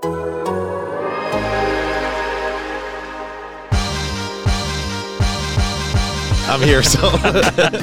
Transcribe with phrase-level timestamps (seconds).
[0.00, 0.12] I'm
[6.62, 7.00] here, so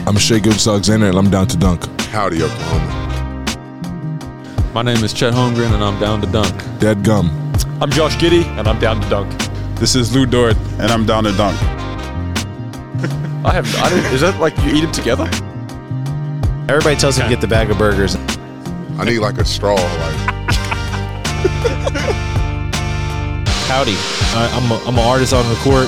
[0.08, 1.84] I'm Shai Gilgeous-Alexander, and I'm down to dunk.
[2.03, 3.02] Howdy, Oklahoma.
[4.73, 6.55] My name is Chet Holmgren, and I'm down to dunk.
[6.80, 7.27] Dead gum.
[7.81, 9.30] I'm Josh Giddey, and I'm down to dunk.
[9.77, 11.61] This is Lu Dort, and I'm down to dunk.
[13.45, 13.75] I have.
[13.75, 15.30] I don't, is that like you eat it together?
[16.70, 18.16] everybody tells him to get the bag of burgers.
[18.97, 19.75] I need like a straw.
[19.75, 20.34] Like
[23.67, 25.88] Howdy, I, I'm a, I'm an artist on the court.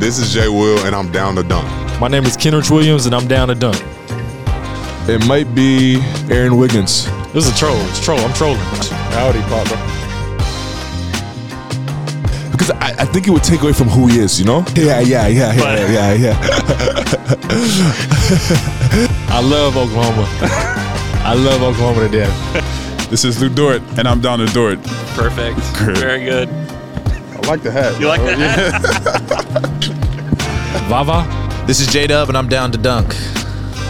[0.00, 1.68] this is Jay Will, and I'm down to dunk.
[2.00, 3.76] My name is Kenrich Williams, and I'm down to dunk.
[5.08, 7.04] It might be Aaron Wiggins.
[7.32, 7.76] This is a troll.
[7.88, 8.18] It's a troll.
[8.20, 8.58] I'm trolling.
[9.12, 9.76] Howdy, partner.
[12.50, 14.64] Because I, I think it would take away from who he is, you know?
[14.74, 16.38] Yeah, yeah, yeah, yeah, yeah, yeah.
[19.28, 20.26] I love Oklahoma.
[21.22, 22.86] I love Oklahoma to death.
[23.08, 24.82] This is Lu Dort, and I'm down to Dort.
[25.14, 25.58] Perfect.
[25.78, 25.96] Good.
[25.96, 26.48] Very good.
[26.48, 28.00] I like the hat.
[28.00, 28.34] You like bro.
[28.34, 28.82] that?
[30.88, 31.24] Vava.
[31.68, 33.14] This is J Dub, and I'm down to dunk.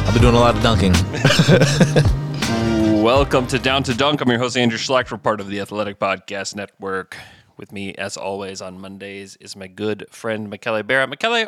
[0.06, 0.92] I've been doing a lot of dunking.
[3.02, 4.20] Welcome to Down to Dunk.
[4.20, 5.10] I'm your host, Andrew Schlecht.
[5.10, 7.16] We're part of the Athletic Podcast Network.
[7.56, 11.08] With me, as always, on Mondays is my good friend, Michele Berra.
[11.08, 11.46] Michele,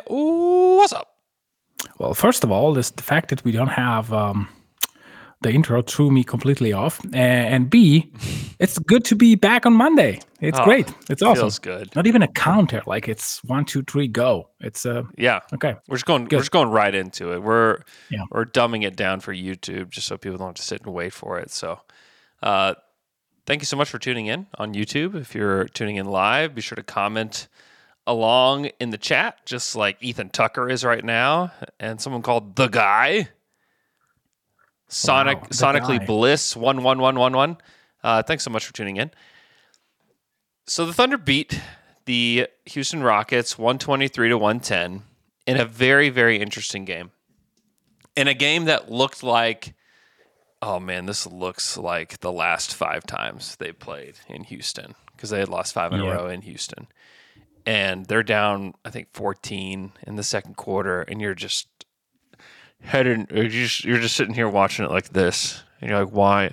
[0.77, 1.17] what's up?
[1.99, 4.49] Well, first of all, is the fact that we don't have um,
[5.41, 6.99] the intro threw me completely off.
[7.13, 8.11] And B,
[8.59, 10.19] it's good to be back on Monday.
[10.41, 10.93] It's Oh, great.
[11.09, 11.43] It's awesome.
[11.43, 11.95] Feels good.
[11.95, 12.81] Not even a counter.
[12.85, 14.49] Like it's one, two, three, go.
[14.59, 15.39] It's uh Yeah.
[15.53, 15.75] okay.
[15.87, 16.25] We're just going.
[16.25, 16.37] Good.
[16.37, 17.41] We're just going right into it.
[17.41, 18.23] We're Yeah.
[18.31, 21.13] we're dumbing it down for YouTube, just so people don't have to sit and wait
[21.13, 21.51] for it.
[21.51, 21.79] So,
[22.43, 22.75] uh,
[23.45, 25.15] thank you so much for tuning in on YouTube.
[25.15, 27.47] If you're tuning in live, be sure to comment
[28.07, 32.67] along in the chat, just like Ethan Tucker is right now, and someone called the
[32.67, 33.29] guy.
[34.89, 36.05] Sonic Wow, sonically Guy.
[36.05, 37.57] bliss one one one one one.
[38.03, 39.11] Uh, thanks so much for tuning in.
[40.67, 41.59] So the Thunder beat
[42.05, 45.03] the Houston Rockets 123 to 110
[45.47, 47.11] in a very, very interesting game.
[48.15, 49.73] In a game that looked like,
[50.61, 55.39] oh man, this looks like the last five times they played in Houston because they
[55.39, 56.11] had lost five in Yeah.
[56.11, 56.87] a row in Houston.
[57.65, 61.67] And they're down, I think, 14 in the second quarter, and you're just
[62.81, 65.63] heading, you're just, you're just sitting here watching it like this.
[65.81, 66.51] And you're like, why?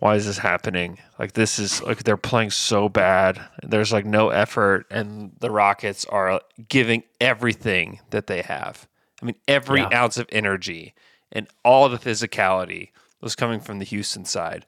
[0.00, 0.98] why is this happening?
[1.18, 3.38] Like this is like they're playing so bad.
[3.62, 8.88] There's like no effort, and the Rockets are giving everything that they have.
[9.22, 9.90] I mean, every Yeah.
[9.92, 10.94] ounce of energy
[11.30, 12.88] and all the physicality
[13.20, 14.64] was coming from the Houston side,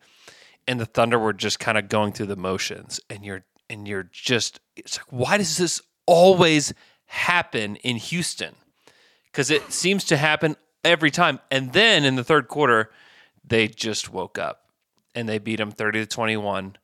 [0.69, 3.01] and the Thunder were just kind of going through the motions.
[3.09, 6.75] And you're and you're just it's like, why does this always
[7.07, 8.55] happen in Houston?
[9.31, 11.41] Because it seems to happen every time.
[11.51, 12.91] And then in the third quarter,
[13.45, 14.67] they just woke up
[15.15, 16.77] and they beat them 30 to 21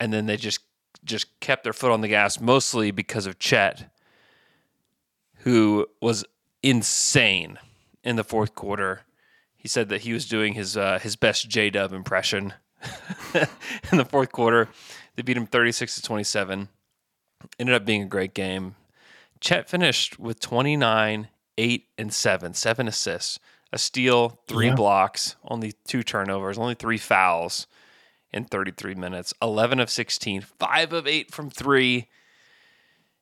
[0.00, 0.60] and then they just
[1.04, 3.90] just kept their foot on the gas mostly because of Chet
[5.38, 6.24] who was
[6.62, 7.58] insane
[8.04, 9.02] in the fourth quarter.
[9.56, 12.54] He said that he was doing his uh, his best J Dub impression
[13.92, 14.68] in the fourth quarter.
[15.14, 16.68] They beat him 36 to 27.
[17.58, 18.76] Ended up being a great game.
[19.40, 21.28] Chet finished with 29,
[21.62, 23.38] 8, and 7, seven assists,
[23.72, 24.74] a steal, three Yeah.
[24.74, 27.66] blocks, only two turnovers, only three fouls
[28.32, 32.08] in 33 minutes, 11 of 16, 5 of 8 from three.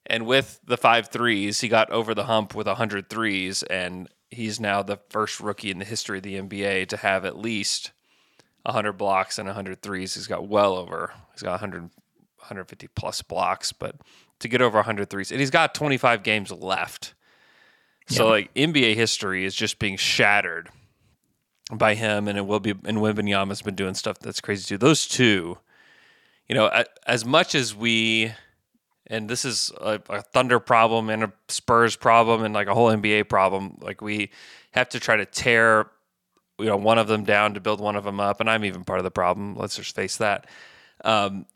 [0.06, 4.58] And with the five threes, he got over the hump with 100 threes, and he's
[4.58, 7.92] now the first rookie in the history of the NBA to have at least
[8.62, 10.14] 100 blocks and 100 threes.
[10.14, 13.96] He's got well over, he's got 100, 150 plus blocks, but
[14.38, 17.14] to get over 100 threes, and he's got 25 games left.
[18.10, 18.30] So, Yeah.
[18.30, 20.68] like, NBA history is just being shattered
[21.72, 22.70] by him, and it will be.
[22.70, 24.78] And Wembanyama's been doing stuff that's crazy too.
[24.78, 25.58] Those two,
[26.48, 26.68] you know,
[27.06, 28.32] as much as we,
[29.06, 32.88] and this is a, a Thunder problem and a Spurs problem and like a whole
[32.88, 33.78] NBA problem.
[33.80, 34.30] Like we
[34.72, 35.88] have to try to tear,
[36.58, 38.82] you know, one of them down to build one of them up, and I'm even
[38.84, 39.54] part of the problem.
[39.54, 40.48] Let's just face that.
[41.04, 41.46] Um,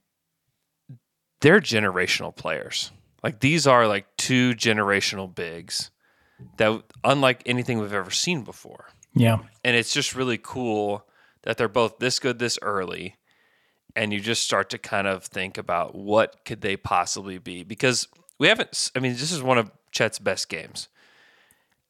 [1.41, 2.93] they're generational players.
[3.25, 5.91] Like these are like two generational bigs
[6.57, 9.39] that unlike anything we've ever seen before Yeah.
[9.63, 11.07] and it's just really cool
[11.43, 13.17] that they're both this good this early
[13.97, 18.09] and you just start to kind of think about what could they possibly be because
[18.39, 20.89] we haven't I mean this is one of Chet's best games.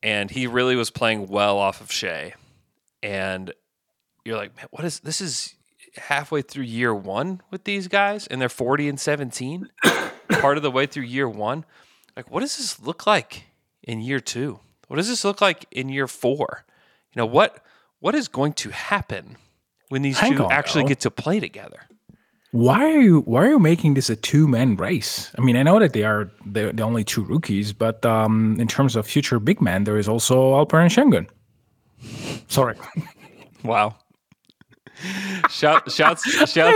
[0.02, 2.35] And he really was playing well off of Shai.
[3.02, 3.55] And
[4.25, 5.55] you're like, man, what is this is
[5.96, 9.69] halfway through year 1 with these guys and they're 40 and 17
[10.29, 11.64] part of the way through year 1.
[12.17, 13.44] Like what does this look like
[13.87, 14.59] in year 2?
[14.89, 16.65] What does this look like in year 4?
[17.15, 17.65] You know, what
[18.01, 19.37] what is going to happen
[19.89, 20.89] when these Hang two on, actually though.
[20.89, 21.81] get to play together?
[22.51, 25.31] Why are you why are you making this a two man race?
[25.39, 28.69] I mean, I know that they are the, the only two rookies, but um, in
[28.69, 31.29] terms of future big men, there is also Alperen Sengun.
[32.49, 32.77] Sorry,
[33.65, 33.97] Wow.
[35.50, 36.25] Shout, shouts,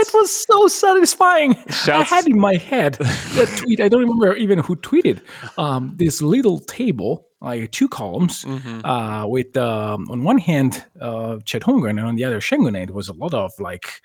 [0.01, 1.55] it was so satisfying.
[1.55, 3.79] I had in my head that tweet.
[3.79, 5.21] I don't remember even who tweeted
[5.57, 8.85] um, this little table, like two columns, Mm-hmm.
[8.85, 12.75] uh, with um, on one hand uh, Chet Holmgren and on the other Sengun.
[12.81, 14.01] It was a lot of like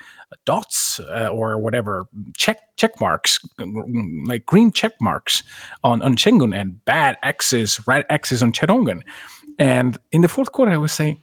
[0.46, 2.06] dots uh, or whatever
[2.36, 3.38] check check marks,
[4.26, 5.42] like green check marks
[5.82, 9.02] on on Sengun and bad X's, red X's on Chet Holmgren.
[9.58, 11.20] And in the fourth quarter, I was saying,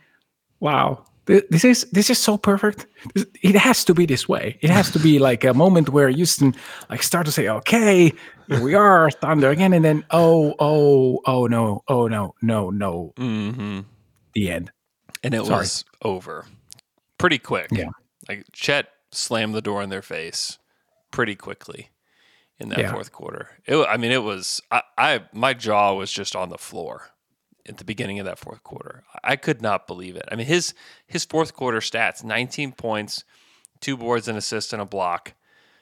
[0.59, 2.85] "Wow." Th- This is this is so perfect.
[3.43, 4.57] It has to be this way.
[4.61, 6.53] It has to be like a moment where Houston
[6.89, 8.11] like start to say, "Okay,
[8.47, 13.13] here we are, Thunder again," and then, "Oh, oh, oh no, oh no, no, no."
[13.17, 13.79] Mm-hmm.
[14.33, 14.71] The end.
[15.23, 15.59] And it Sorry.
[15.59, 16.45] was over
[17.17, 17.67] pretty quick.
[17.71, 17.89] Yeah.
[18.29, 20.57] Like Chet slammed the door in their face
[21.11, 21.89] pretty quickly
[22.59, 22.91] in that Yeah.
[22.91, 23.49] fourth quarter.
[23.65, 27.09] It, I mean, it was, I, I, my jaw was just on the floor
[27.71, 29.03] at the beginning of that fourth quarter.
[29.23, 30.25] I could not believe it.
[30.31, 30.73] I mean, his,
[31.07, 33.23] his fourth quarter stats 19 points,
[33.79, 35.33] two boards, an assist, and a block,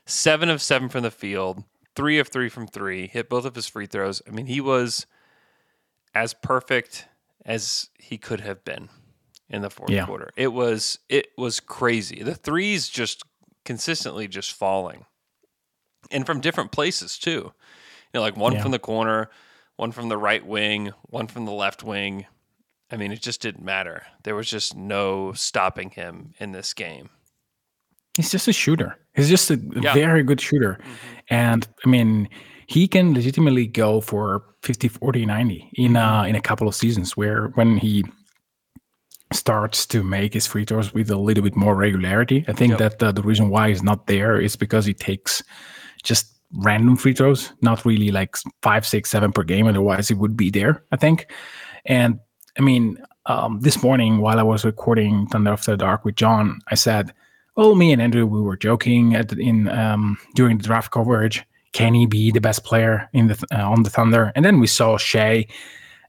[0.05, 1.63] seven of seven from the field,
[1.95, 4.21] three of three from three, hit both of his free throws.
[4.27, 5.05] I mean, he was
[6.15, 7.07] as perfect
[7.45, 8.89] as he could have been
[9.49, 10.05] in the fourth Yeah.
[10.05, 10.29] quarter.
[10.37, 12.21] It was it was crazy.
[12.23, 13.23] The threes just
[13.65, 15.05] consistently just falling.
[16.11, 17.51] And from different places too.
[18.13, 18.61] You know, like one Yeah.
[18.63, 19.29] from the corner,
[19.79, 22.25] one from the right wing, one from the left wing.
[22.91, 24.03] I mean, it just didn't matter.
[24.23, 27.09] There was just no stopping him in this game.
[28.17, 28.97] He's just a shooter.
[29.15, 29.93] He's just a Yeah.
[29.93, 30.79] very good shooter.
[31.29, 32.27] And I mean,
[32.67, 37.15] he can legitimately go for 50, 40, 90 in uh, in a couple of seasons
[37.15, 38.03] where when he
[39.31, 42.43] starts to make his free throws with a little bit more regularity.
[42.47, 42.79] I think Yep.
[42.79, 45.43] that uh, the reason why he's not there is because he takes
[46.03, 49.67] just random free throws, not really like five, six, seven per game.
[49.67, 51.31] Otherwise, it would be there, I think.
[51.85, 52.19] And
[52.57, 56.75] I mean, um, this morning while I was recording Thunder After Dark with John, I
[56.75, 57.13] said,
[57.55, 61.43] well, me and Andrew, we were joking at in um, during the draft coverage.
[61.73, 64.31] Can he be the best player in the uh, on the Thunder?
[64.35, 65.45] And then we saw Shai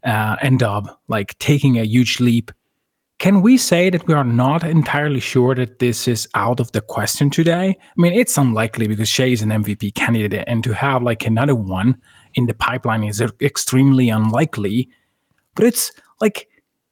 [0.05, 2.51] uh, and Dub like taking a huge leap.
[3.21, 6.81] Can we say that we are not entirely sure that this is out of the
[6.81, 7.77] question today?
[7.79, 11.55] I mean, it's unlikely because Shai is an MVP candidate, and to have like another
[11.55, 12.01] one
[12.33, 14.89] in the pipeline is extremely unlikely.
[15.55, 16.49] But it's like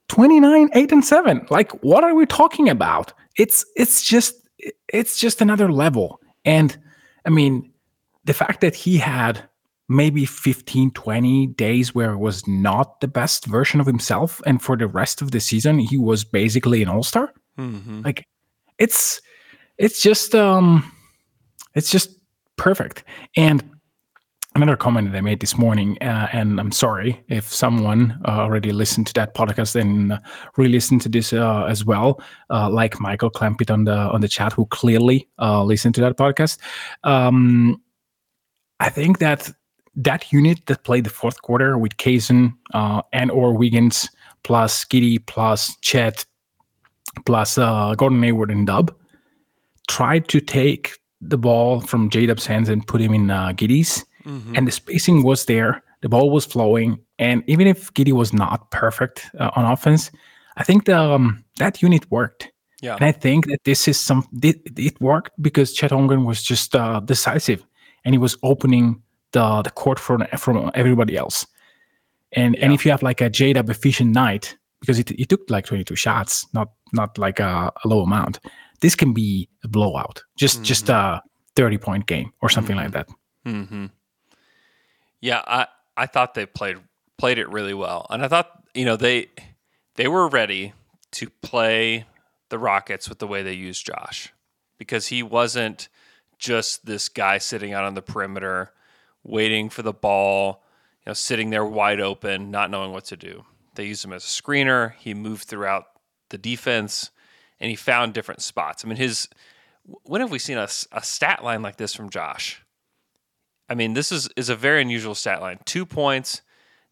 [0.09, 4.49] 29 8 and 7 like what are we talking about it's it's just
[4.89, 6.79] it's just another level and
[7.27, 7.71] i mean
[8.25, 9.47] the fact that he had
[9.89, 14.77] maybe 15 20 days where it was not the best version of himself and for
[14.77, 18.03] the rest of the season he was basically an all-star Mm-hmm.
[18.05, 18.25] like
[18.79, 19.21] it's
[19.79, 20.93] it's just um
[21.75, 22.11] it's just
[22.57, 23.03] perfect
[23.37, 23.69] and
[24.55, 28.73] another comment that I made this morning, uh, and I'm sorry if someone uh, already
[28.73, 30.19] listened to that podcast and uh,
[30.57, 32.21] re-listened to this uh, as well,
[32.51, 36.17] uh, like Michael Clampett on the on the chat, who clearly uh, listened to that
[36.17, 36.59] podcast.
[37.05, 37.81] Um,
[38.81, 39.51] I think that
[39.99, 44.09] that unit that played the fourth quarter with Cason uh, and or Wiggins
[44.45, 46.25] plus Giddey plus Chet
[47.27, 48.95] plus uh, Gordon Hayward and Dub
[49.89, 54.05] tried to take the ball from J Dub's hands and put him in uh, Giddey's
[54.29, 54.57] Mm-hmm.
[54.57, 55.83] and the spacing was there.
[56.03, 60.11] The ball was flowing, and even if Giddey was not perfect uh, on offense,
[60.59, 62.51] I think the um, that unit worked.
[62.83, 62.97] Yeah.
[62.97, 66.77] And I think that this is some it, it worked because Chet Holmgren was just
[66.77, 67.65] uh, decisive,
[68.05, 69.03] and he was opening
[69.33, 71.47] the the court from from everybody else.
[72.33, 75.49] And and if you have like a J Dub efficient night, because it, it took
[75.49, 78.41] like 22 shots, not not like a, a low amount,
[78.81, 80.23] this can be a blowout.
[80.37, 81.23] Just just a
[81.57, 83.09] 30 point game or something like that.
[83.47, 83.87] Mm-hmm.
[85.21, 85.67] Yeah, I
[85.97, 86.77] I thought they played
[87.17, 89.29] played it really well, and I thought you know they
[89.97, 90.75] they were ready
[91.13, 92.05] to play
[92.51, 94.33] the Rockets with the way they used Josh
[94.79, 95.89] because he wasn't
[96.39, 98.73] just this guy sitting out on the perimeter
[99.29, 100.65] waiting for the ball,
[101.05, 103.45] you know, sitting there wide open, not knowing what to do.
[103.75, 104.95] They used him as a screener.
[104.95, 105.85] He moved throughout
[106.31, 107.11] the defense,
[107.61, 108.85] and he found different spots.
[108.85, 109.29] I mean, his
[110.03, 112.63] when have we seen a stat line like this from Josh?
[113.71, 115.61] I mean, this is is a very unusual stat line.
[115.65, 116.43] Two points,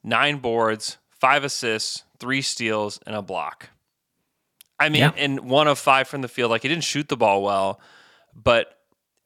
[0.05, 3.71] nine boards, five assists, three steals, and a block.
[4.79, 5.13] I mean, Yeah.
[5.17, 6.51] and one of five from the field.
[6.51, 7.81] Like he didn't shoot the ball well,
[8.35, 8.76] but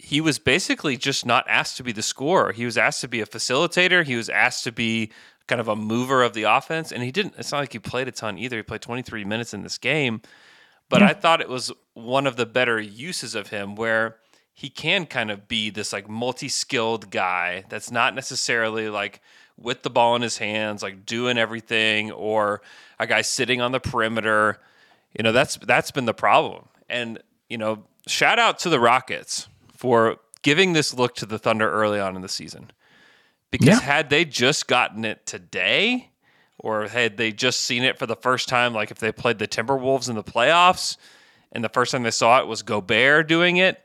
[0.02, 2.52] he was basically just not asked to be the scorer.
[2.52, 4.02] He was asked to be a facilitator.
[4.02, 5.11] He was asked to be
[5.47, 7.35] kind of a mover of the offense, and he didn't.
[7.37, 8.57] It's not like he played a ton either.
[8.57, 10.23] He played 23 minutes in this game,
[10.88, 14.16] but I thought it was one of the better uses of him where
[14.54, 19.21] he can kind of be this like multi-skilled guy that's not necessarily like
[19.59, 22.62] with the ball in his hands, like doing everything, or
[22.99, 24.59] a guy sitting on the perimeter.
[25.16, 26.69] You know, that's that's been the problem.
[26.88, 29.47] And, you know, shout out to the Rockets
[29.80, 32.70] for giving this look to the Thunder early on in the season.
[33.50, 33.80] Because Yeah.
[33.80, 36.10] had they just gotten it today,
[36.58, 39.49] or had they just seen it for the first time, like if they played the
[39.49, 40.99] Timberwolves in the playoffs,
[41.50, 43.80] and the first time they saw it was Gobert doing it,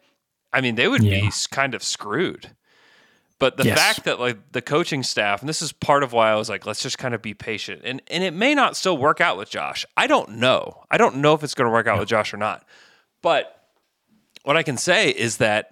[0.52, 1.28] I mean, they would be Yeah.
[1.28, 2.52] s- kind of screwed.
[3.40, 3.78] But the Yes.
[3.80, 6.66] fact that like the coaching staff, and this is part of why I was like,
[6.66, 7.84] let's just kind of be patient.
[7.86, 9.86] And and it may not still work out with Josh.
[9.96, 10.84] I don't know.
[10.92, 12.66] I don't know if it's going to work out with Josh or not.
[13.22, 13.62] But
[14.44, 15.72] what I can say is that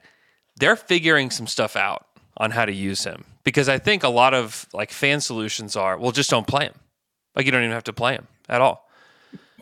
[0.58, 2.06] they're figuring some stuff out
[2.38, 5.98] on how to use him because I think a lot of like fan solutions are,
[5.98, 6.76] well, just don't play him.
[7.36, 8.88] Like you don't even have to play him at all.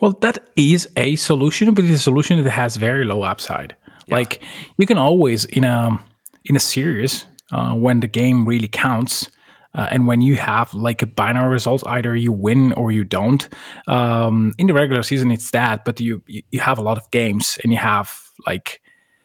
[0.00, 3.76] Well, that is a solution, but it's a solution that has very low upside.
[4.10, 4.42] Like
[4.76, 5.98] you can always in a
[6.44, 9.30] in a series uh, when the game really counts,
[9.74, 13.48] uh, and when you have like a binary result, either you win or you don't.
[13.86, 17.10] Um, in the regular season, it's that, but you you you have a lot of
[17.10, 18.82] games, and you have like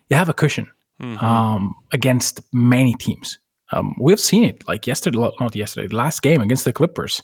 [0.09, 3.39] you have a cushion um, against many teams.
[3.71, 7.21] Um, we've seen it like yesterday, not yesterday, last game against the Clippers.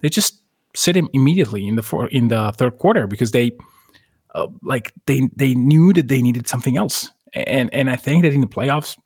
[0.00, 0.40] They just
[0.74, 3.52] sit him immediately in the four, in the third quarter because they
[4.34, 7.10] uh, like they they knew that they needed something else.
[7.32, 8.96] And and I think that in the playoffs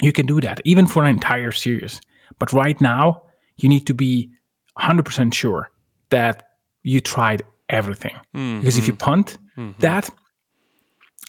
[0.00, 2.00] you can do that even for an entire series.
[2.38, 3.22] But right now
[3.58, 4.30] you need to be
[4.78, 5.70] 100% sure
[6.10, 6.48] that
[6.82, 8.16] you tried everything.
[8.60, 9.38] Because if you punt
[9.78, 10.10] that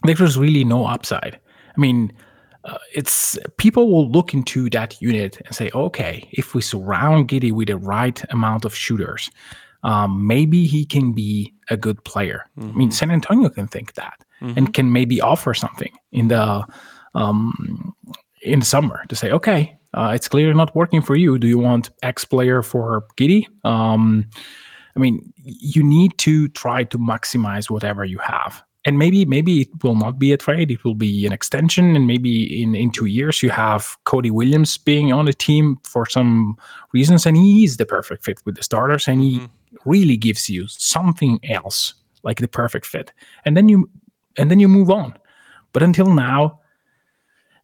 [0.03, 1.39] there's really no upside.
[1.75, 2.11] I mean,
[2.63, 7.51] uh, it's people will look into that unit and say, okay, if we surround Giddey
[7.51, 9.29] with the right amount of shooters,
[9.83, 12.45] um, maybe he can be a good player.
[12.73, 14.23] I mean, San Antonio can think that
[14.57, 16.65] and can maybe offer something in the
[17.15, 17.93] um,
[18.41, 21.37] in the summer to say, okay, uh, it's clearly not working for you.
[21.37, 23.47] Do you want X player for Giddey?
[23.63, 24.25] Um,
[24.95, 28.63] I mean, you need to try to maximize whatever you have.
[28.85, 30.69] And maybe maybe it will not be a trade.
[30.69, 34.77] It will be an extension, and maybe in in two years you have Cody Williams
[34.77, 36.57] being on the team for some
[36.91, 39.89] reasons, and he is the perfect fit with the starters, and he mm-hmm.
[39.89, 43.13] really gives you something else like the perfect fit.
[43.45, 43.89] And then you
[44.37, 45.13] and then you move on.
[45.71, 46.59] But until now,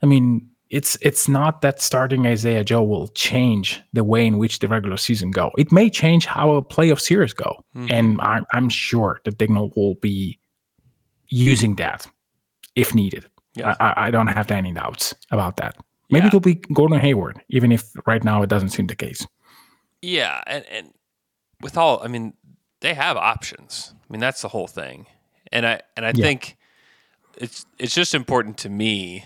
[0.02, 4.60] I mean, it's it's not that starting Isaiah Joe will change the way in which
[4.60, 5.52] the regular season go.
[5.58, 7.88] It may change how a playoff series go, mm-hmm.
[7.92, 10.40] and I'm I'm sure that Daigneault will be
[11.30, 12.08] using that
[12.76, 13.26] if needed.
[13.56, 13.76] Yeah.
[13.80, 15.76] I, I- don't have any doubts about that.
[16.12, 16.28] Maybe Yeah.
[16.28, 19.26] it'll be Gordon Hayward, even if right now it doesn't seem the case.
[20.02, 20.94] Yeah, and and
[21.62, 22.34] with all, I mean,
[22.82, 23.94] they have options.
[24.10, 25.08] I mean, that's the whole thing.
[25.52, 26.24] And I and I Yeah.
[26.26, 26.58] think
[27.38, 29.26] it's it's just important to me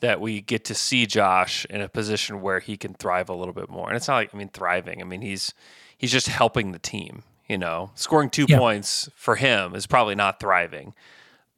[0.00, 3.54] that we get to see Josh in a position where he can thrive a little
[3.54, 3.88] bit more.
[3.88, 5.00] And it's not like I mean thriving.
[5.00, 5.52] I mean, he's
[5.98, 7.90] he's just helping the team, you know.
[7.94, 8.58] Scoring 2 Yeah.
[8.58, 10.94] points for him is probably not thriving.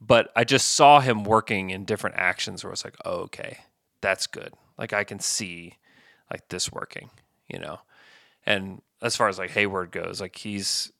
[0.00, 3.58] But I just saw him working in different actions where it's like, oh, okay,
[4.00, 4.52] that's good.
[4.78, 5.74] Like I can see
[6.30, 7.10] like this working,
[7.48, 7.80] you know.
[8.46, 10.92] And as far as like Hayward goes, like he's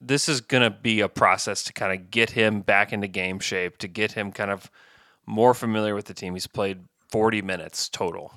[0.00, 3.38] this is going to be a process to kind of get him back into game
[3.38, 4.70] shape, to get him kind of
[5.26, 6.32] more familiar with the team.
[6.32, 8.32] He's played 40 minutes total,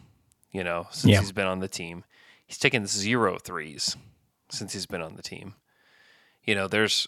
[0.51, 1.19] you know, since Yeah.
[1.21, 2.03] he's been on the team.
[2.45, 3.95] He's taken zero threes
[4.49, 5.55] since he's been on the team.
[6.43, 7.07] You know, there's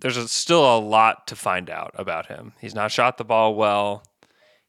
[0.00, 2.52] there's a, still a lot to find out about him.
[2.60, 4.02] He's not shot the ball well.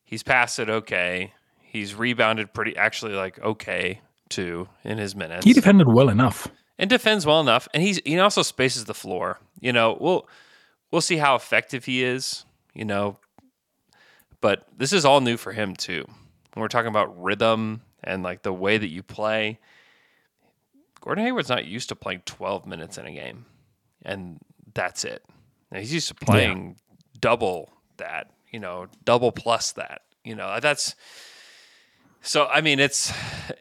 [0.03, 1.33] He's passed it okay.
[1.61, 6.47] He's rebounded pretty actually like okay too in his minutes He defended well enough.
[6.77, 9.39] and defends well enough, and he's he also spaces the floor.
[9.59, 10.27] You know, we'll
[10.91, 12.45] we'll see how effective he is.
[12.73, 13.17] You know,
[14.41, 16.03] but this is all new for him too.
[16.53, 19.59] When we're talking about rhythm and like the way that you play,
[20.99, 23.45] Gordon Hayward's not used to playing 12 minutes in a game,
[24.03, 24.39] and
[24.73, 25.23] that's it.
[25.71, 26.77] Now, he's used to playing
[27.19, 28.31] double that.
[28.51, 30.01] You know, double plus that.
[30.23, 30.95] You know, that's.
[32.21, 33.13] So I mean, it's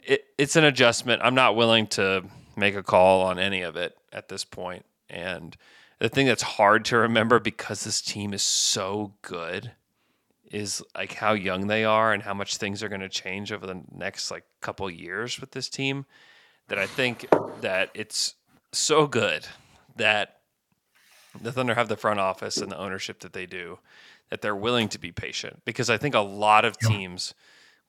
[0.05, 1.23] it, it's an adjustment.
[1.25, 2.25] I'm not willing to
[2.57, 4.85] make a call on any of it at this point.
[5.09, 5.57] And
[5.99, 9.73] the thing that's hard to remember because this team is so good
[10.51, 13.67] is like how young they are and how much things are going to change over
[13.67, 16.07] the next like couple years with this team
[16.69, 17.27] that I think
[17.61, 18.35] that it's
[18.73, 19.47] so good
[19.97, 20.40] that
[21.41, 23.79] the Thunder have the front office and the ownership that they do
[24.31, 27.35] that they're willing to be patient because I think a lot of teams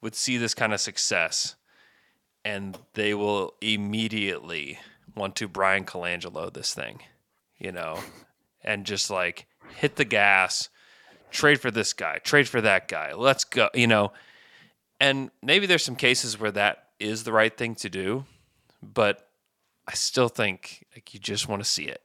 [0.01, 1.55] would see this kind of success
[2.43, 4.79] and they will immediately
[5.15, 7.01] want to Bryan Colangelo this thing,
[7.57, 8.00] you know,
[8.63, 9.45] and just like
[9.77, 10.69] hit the gas,
[11.29, 13.13] trade for this guy, trade for that guy.
[13.13, 14.12] Let's go, you know.
[15.00, 18.25] And maybe there's some cases where that is the right thing to do,
[18.81, 19.27] but
[19.88, 22.01] I still think like you just want to see it.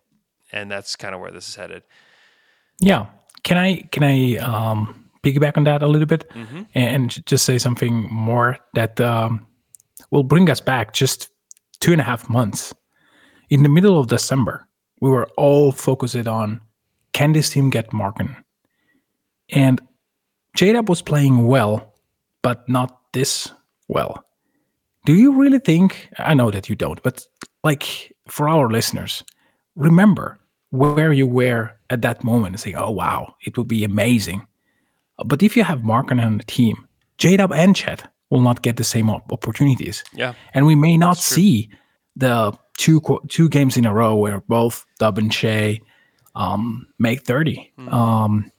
[0.52, 1.82] And that's kind of where this is headed.
[2.80, 3.06] Yeah.
[3.42, 6.62] Can I can I um piggyback on that a little bit Mm-hmm.
[6.74, 9.44] and just say something more that um,
[10.10, 11.28] will bring us back just
[11.80, 12.72] two and a half months.
[13.50, 14.66] In the middle of December,
[15.00, 16.60] we were all focused on
[17.12, 18.36] can this team get Markin?
[19.50, 19.80] And
[20.54, 21.94] J-Dub was playing well,
[22.42, 23.50] but not this
[23.88, 24.24] well.
[25.04, 26.08] Do you really think?
[26.18, 27.26] I know that you don't, but
[27.64, 29.24] like for our listeners,
[29.76, 30.38] remember
[30.70, 34.46] where you were at that moment and say, oh, wow, it would be amazing.
[35.24, 36.86] But if you have Markin on the team,
[37.18, 40.02] J-Dub and Chet will not get the same opportunities.
[40.12, 40.34] Yeah.
[40.52, 41.70] And we may not see
[42.16, 45.80] the two two games in a row where both Dub and Shai
[46.34, 47.72] um, make 30.
[47.88, 48.50] Um,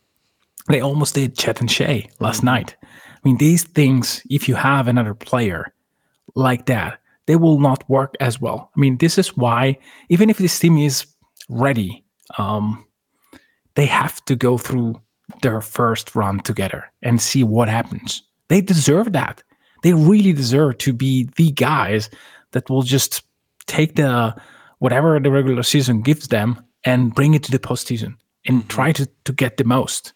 [0.68, 2.76] they almost did Chet and Shai last night.
[2.84, 5.74] I mean, these things, if you have another player
[6.36, 8.72] like that, they will not work as well.
[8.76, 9.78] I mean, this is why,
[10.10, 11.06] even if this team is
[11.50, 12.04] ready,
[12.38, 12.86] um,
[13.76, 15.00] they have to go through
[15.42, 18.24] their first run together and see what happens.
[18.48, 19.44] They deserve that.
[19.84, 22.10] They really deserve to be the guys
[22.52, 23.24] that will just
[23.68, 24.36] take the
[24.80, 28.16] whatever the regular season gives them and bring it to the postseason
[28.46, 30.14] and try to, to get the most.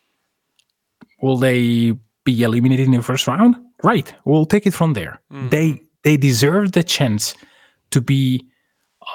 [1.22, 3.56] Will they be eliminated in the first round?
[3.80, 4.13] Great.
[4.25, 5.20] We'll take it from there.
[5.50, 7.36] They they deserve the chance
[7.92, 8.46] to be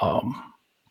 [0.01, 0.43] um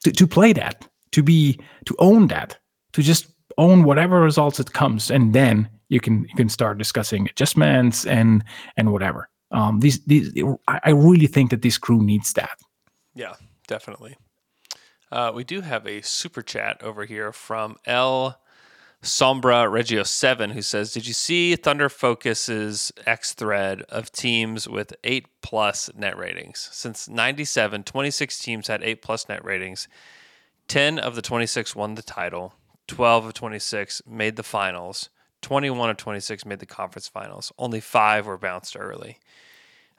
[0.05, 2.59] to, to play that, to be to own that,
[2.93, 3.27] to just
[3.59, 8.45] own whatever results it comes, and then you can you can start discussing adjustments and
[8.77, 9.29] and whatever.
[9.51, 10.33] Um, these these
[10.69, 12.59] I really think that this crew needs that.
[13.15, 13.35] Yeah,
[13.67, 14.17] definitely.
[15.11, 18.41] Uh, we do have a super chat over here from L
[19.03, 24.95] Sombra Regio Seven, who says, "Did you see Thunder Focus's X thread of teams with
[25.05, 26.69] eight plus net ratings?
[26.73, 29.87] Since '97, 26 teams had eight plus net ratings.
[30.69, 32.55] 10 of the 26 won the title.
[32.89, 35.11] 12 of 26 made the finals.
[35.43, 37.53] 21 of 26 made the conference finals.
[37.59, 39.19] Only five were bounced early."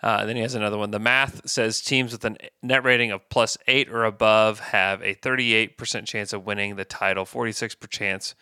[0.04, 0.92] Uh, then he has another one.
[0.92, 5.16] The math says teams with a net rating of plus eight or above have a
[5.16, 8.36] 38% chance of winning the title, 46% chance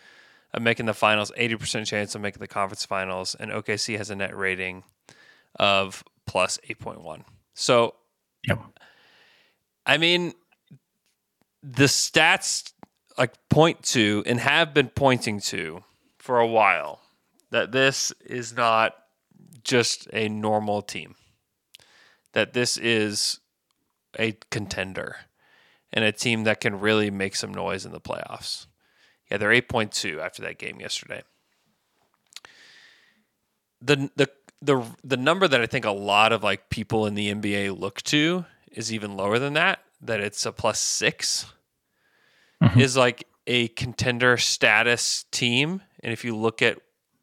[0.56, 4.16] of making the finals, 80% chance of making the conference finals, and OKC has a
[4.16, 4.82] net rating
[5.58, 7.22] of plus 8.1.
[7.54, 7.94] So,
[8.48, 8.60] Yep.
[9.84, 10.34] I mean,
[11.62, 12.72] the stats
[13.18, 15.84] like point to and have been pointing to
[16.18, 17.00] for a while
[17.50, 18.94] that this is not
[19.62, 21.16] just a normal team
[22.36, 23.40] that this is
[24.18, 25.16] a contender
[25.90, 28.66] and a team that can really make some noise in the playoffs.
[29.30, 31.22] Yeah, they're 8.2 after that game yesterday.
[33.80, 34.28] The the
[34.62, 38.02] the the number that I think a lot of like people in the NBA look
[38.02, 41.46] to is even lower than that, that it's a plus 6
[42.62, 42.80] mm-hmm.
[42.80, 45.82] is like a contender status team.
[46.00, 46.78] And if you look at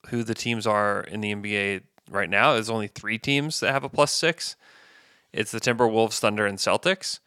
[0.07, 3.83] who the teams are in the NBA right now, there's only 3 teams that have
[3.83, 4.55] a plus 6.
[5.31, 7.19] It's the Timberwolves, Thunder, and Celtics.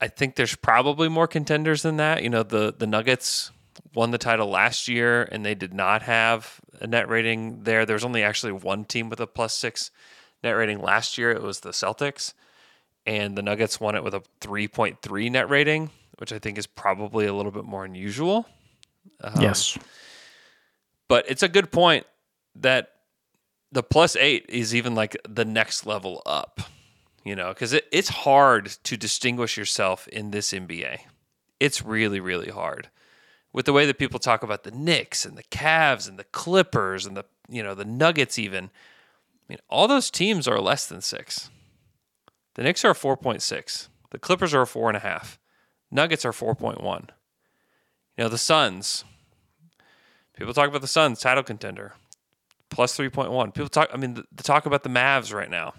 [0.00, 2.22] I think there's probably more contenders than that.
[2.22, 3.50] You know, the the Nuggets
[3.94, 7.84] won the title last year and they did not have a net rating there.
[7.84, 9.90] There's only actually one team with a plus six
[10.42, 11.30] net rating last year.
[11.30, 12.34] It was the Celtics.
[13.06, 17.26] And the Nuggets won it with a 3.3 net rating, which I think is probably
[17.26, 18.46] a little bit more unusual.
[19.22, 19.76] Um, yes.
[21.08, 22.06] But it's a good point
[22.56, 22.90] that
[23.72, 26.60] the plus eight is even like the next level up,
[27.24, 31.00] you know, because it, it's hard to distinguish yourself in this NBA.
[31.58, 32.88] It's really, really hard.
[33.52, 37.04] With the way that people talk about the Knicks and the Cavs and the Clippers
[37.04, 41.00] and the you know the Nuggets, even, I mean, all those teams are less than
[41.00, 41.50] six.
[42.54, 43.88] The Knicks are four point six.
[44.10, 45.38] The Clippers are four and a half.
[45.90, 47.08] Nuggets are four point one.
[48.16, 49.04] You know the Suns.
[50.36, 51.94] People talk about the Suns title contender
[52.70, 53.52] plus 3.1.
[53.52, 55.74] People talk, I mean, the, the talk about the Mavs right now.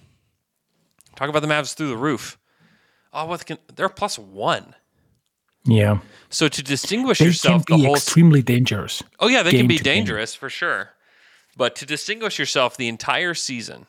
[1.15, 2.37] Talk about the Mavs through the roof.
[3.13, 4.75] Oh, what can, they're plus one.
[5.65, 5.99] Yeah.
[6.29, 9.03] So to distinguish they yourself, can the be whole extremely dangerous.
[9.19, 9.97] oh yeah, they can be to game.
[9.97, 10.91] dangerous for sure.
[11.57, 13.85] But to distinguish yourself the entire season,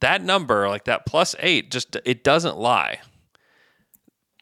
[0.00, 3.00] that number, like that plus eight, just it doesn't lie.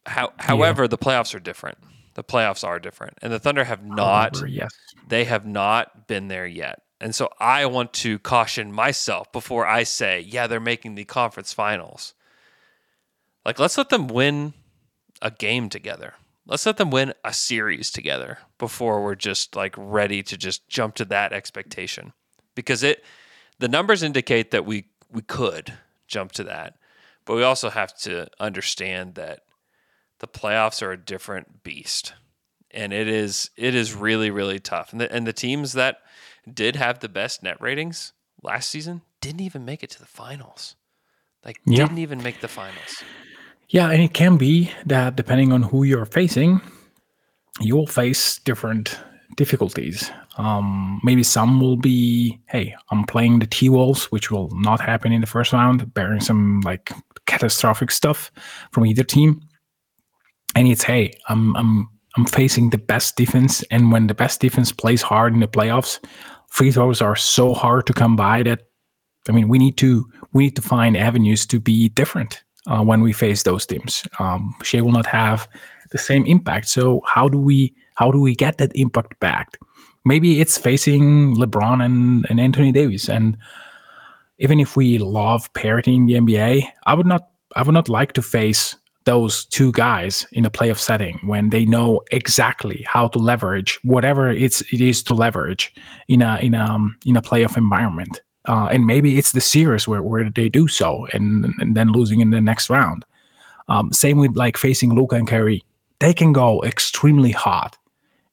[0.05, 1.79] How, however, the playoffs are different.
[2.15, 4.37] The playoffs are different, and the Thunder have not.
[4.37, 4.71] However, yes.
[5.09, 6.83] They have not been there yet.
[7.01, 11.53] And so I want to caution myself before I say, yeah, they're making the conference
[11.53, 12.15] finals.
[13.45, 14.55] Like, let's let them win
[15.21, 16.15] a game together.
[16.47, 20.95] Let's let them win a series together before we're just like ready to just jump
[20.97, 22.13] to that expectation.
[22.55, 23.05] Because it
[23.59, 25.75] the numbers indicate that we we could
[26.07, 26.77] jump to that.
[27.25, 29.41] But we also have to understand that
[30.21, 32.15] the playoffs are a different beast.
[32.71, 34.93] And it is it is really really tough.
[34.93, 35.99] And the, and the teams that
[36.53, 40.77] did have the best net ratings last season didn't even make it to the finals.
[41.45, 41.85] Like Yeah.
[41.85, 43.03] didn't even make the finals.
[43.69, 46.61] Yeah, and it can be that depending on who you're facing,
[47.61, 48.99] you'll face different
[49.37, 50.11] difficulties.
[50.39, 55.13] Um, maybe some will be, hey, I'm playing the T Wolves, which will not happen
[55.13, 56.93] in the first round, bearing some like
[57.27, 58.31] catastrophic stuff
[58.71, 59.41] from either team.
[60.55, 64.73] And it's, hey, I'm I'm I'm facing the best defense, and when the best defense
[64.73, 65.99] plays hard in the playoffs,
[66.49, 68.61] free throws are so hard to come by that
[69.29, 73.01] I mean, we need to we need to find avenues to be different uh, when
[73.01, 74.07] we face those teams.
[74.19, 75.49] Um, Shai will not have
[75.91, 76.69] the same impact.
[76.69, 79.59] So how do we how do we get that impact back?
[80.05, 83.09] Maybe it's facing LeBron and, and Anthony Davis.
[83.09, 83.37] And
[84.39, 88.13] even if we love parity in the NBA, I would not I would not like
[88.15, 93.19] to face those two guys in a playoff setting when they know exactly how to
[93.19, 95.73] leverage whatever it's it is to leverage
[96.09, 98.21] in a in a um, in a playoff environment.
[98.49, 102.21] Uh, and maybe it's the series where, where they do so and, and then losing
[102.21, 103.05] in the next round.
[103.69, 105.65] Um, same with like facing Luka and Kyrie.
[105.99, 107.77] They can go extremely hot.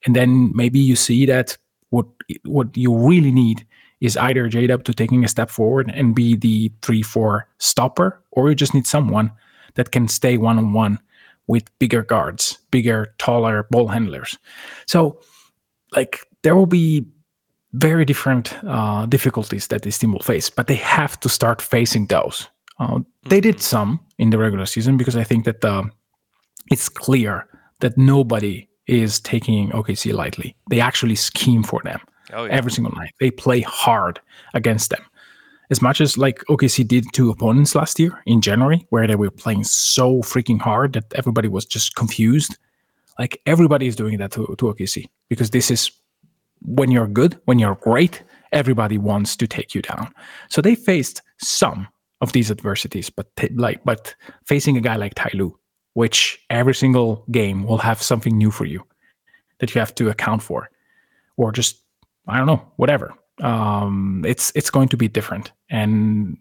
[0.06, 1.58] And then maybe you see that
[1.90, 2.06] what
[2.46, 3.66] what you really need
[4.02, 8.22] is either J Dub to taking a step forward and be the three four stopper,
[8.32, 9.32] or you just need someone
[9.76, 11.00] that can stay one on one
[11.48, 14.38] with bigger guards, bigger, taller ball handlers.
[14.88, 15.20] So
[15.96, 17.06] like there will be
[17.74, 22.08] very different uh, difficulties that this team will face, but they have to start facing
[22.08, 22.48] those.
[22.80, 25.84] Uh, They did some in the regular season because I think that uh,
[26.72, 27.48] it's clear
[27.80, 30.56] that nobody is taking OKC lightly.
[30.70, 32.00] They actually scheme for them
[32.34, 32.52] Oh, yeah.
[32.54, 33.12] every single night.
[33.20, 34.20] They play hard
[34.54, 35.04] against them.
[35.70, 39.32] As much as like OKC did to opponents last year in January, where they were
[39.32, 42.58] playing so freaking hard that everybody was just confused.
[43.18, 45.92] Like everybody is doing that to, to OKC because this is
[46.62, 50.14] when you're good, when you're great, everybody wants to take you down.
[50.50, 51.88] So they faced some
[52.22, 55.58] of these adversities, but t- like but facing a guy like Ty Lue,
[55.94, 58.84] which every single game will have something new for you
[59.60, 60.70] that you have to account for,
[61.38, 61.82] or just
[62.28, 63.14] I don't know, whatever.
[63.42, 66.38] Um, it's it's going to be different, and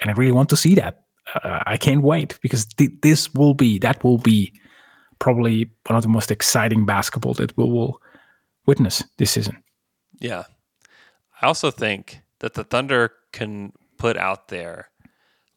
[0.00, 1.04] and I really want to see that.
[1.42, 4.52] Uh, I can't wait because th- this will be that will be
[5.18, 8.00] probably one of the most exciting basketball that we will
[8.66, 9.62] witness this season.
[10.20, 10.44] Yeah.
[11.40, 14.90] I also think that the Thunder can put out there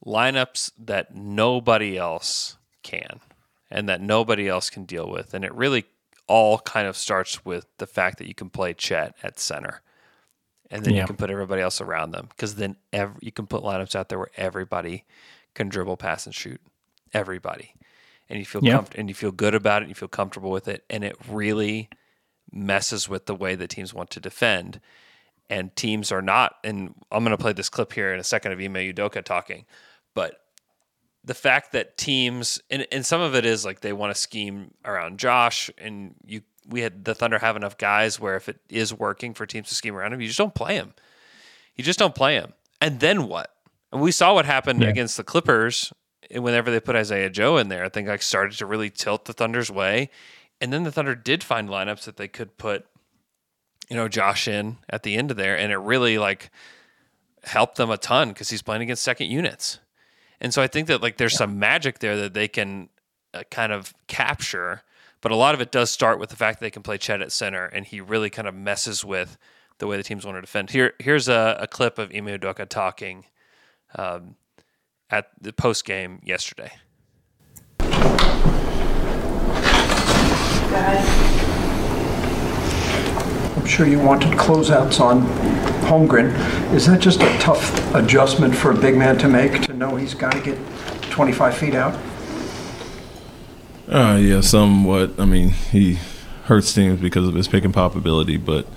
[0.05, 3.19] lineups that nobody else can
[3.71, 5.33] and that nobody else can deal with.
[5.33, 5.85] And it really
[6.27, 9.81] all kind of starts with the fact that you can play Chet at center.
[10.71, 11.01] And then Yeah.
[11.01, 14.09] you can put everybody else around them because then ev- you can put lineups out
[14.09, 15.05] there where everybody
[15.53, 16.59] can dribble, pass, and shoot.
[17.13, 17.75] Everybody.
[18.29, 18.79] And you feel Yeah.
[18.79, 21.15] comf- and you feel good about it, and you feel comfortable with it, and it
[21.29, 21.89] really
[22.51, 24.79] messes with the way that teams want to defend.
[25.49, 28.51] And teams are not, and I'm going to play this clip here in a second
[28.51, 29.65] of Ime Udoka talking,
[30.15, 30.41] but
[31.23, 34.71] the fact that teams, and, and some of it is like they want to scheme
[34.83, 38.93] around Josh, and you, we had the Thunder have enough guys where if it is
[38.93, 40.93] working for teams to scheme around him, you just don't play him.
[41.75, 42.53] You just don't play him.
[42.81, 43.53] And then what?
[43.91, 44.89] And we saw what happened Yeah.
[44.89, 45.93] against the Clippers
[46.31, 47.83] whenever they put Isaiah Joe in there.
[47.85, 50.09] I think like started to really tilt the Thunder's way.
[50.61, 52.85] And then the Thunder did find lineups that they could put,
[53.89, 56.49] you know, Josh in at the end of there, and it really like
[57.43, 59.79] helped them a ton because he's playing against second units.
[60.41, 62.89] And so I think that like there's some magic there that they can
[63.33, 64.81] uh, kind of capture,
[65.21, 67.21] but a lot of it does start with the fact that they can play Chet
[67.21, 69.37] at center, and he really kind of messes with
[69.77, 70.69] the way the teams want to defend.
[70.69, 73.25] Here, here's a, a clip of Ime Udoka talking
[73.95, 74.35] um,
[75.09, 76.71] at the post game yesterday.
[83.55, 85.21] I'm sure you wanted closeouts on
[85.87, 86.33] Holmgren.
[86.73, 90.13] Is that just a tough adjustment for a big man to make, to know he's
[90.13, 90.57] got to get
[91.09, 91.99] 25 feet out?
[93.87, 95.19] Uh, yeah, somewhat.
[95.19, 95.99] I mean, he
[96.45, 98.67] hurts teams because of his pick and pop ability, but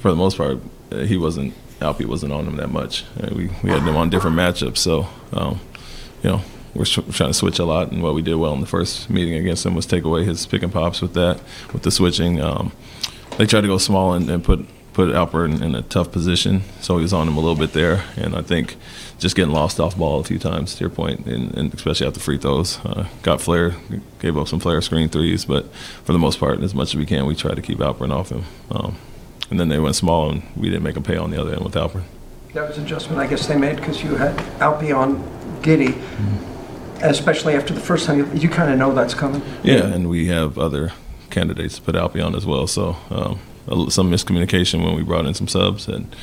[0.00, 0.58] for the most part,
[0.90, 1.54] uh, he wasn't.
[1.80, 3.04] Alpi wasn't on him that much.
[3.18, 5.60] Uh, we we had him on different matchups, so um,
[6.22, 6.42] you know
[6.74, 7.90] we're trying to switch a lot.
[7.90, 10.46] And what we did well in the first meeting against him was take away his
[10.46, 11.40] pick and pops with that,
[11.72, 12.40] with the switching.
[12.40, 12.72] Um,
[13.38, 16.62] they tried to go small and, and put put Alper in, in, a tough position,
[16.80, 18.04] so he was on him a little bit there.
[18.16, 18.76] And I think
[19.20, 22.18] just getting lost off ball a few times, to your point, and, and especially after
[22.18, 23.76] free throws, uh, got flare,
[24.18, 25.72] gave up some flare screen threes, but
[26.04, 28.30] for the most part, as much as we can, we try to keep Alperen off
[28.30, 28.44] him.
[28.70, 28.96] Um,
[29.50, 31.62] and then they went small, and we didn't make them pay on the other end
[31.62, 32.04] with Alperen.
[32.54, 35.22] That was an adjustment I guess they made because you had Alpi on
[35.62, 35.92] Giddey.
[35.92, 36.50] Mm-hmm
[37.02, 39.42] especially after the first time, you, you kind of know that's coming.
[39.62, 40.92] Yeah, and we have other
[41.30, 42.66] candidates to put Alpi on as well.
[42.66, 43.40] So um,
[43.90, 46.14] some miscommunication when we brought in some subs, and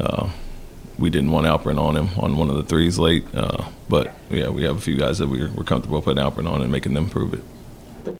[0.00, 0.30] uh,
[0.98, 3.24] we didn't want Alperen on him on one of the threes late.
[3.34, 6.62] Uh, but yeah, we have a few guys that we're, we're comfortable putting Alperen on
[6.62, 8.18] and making them prove it.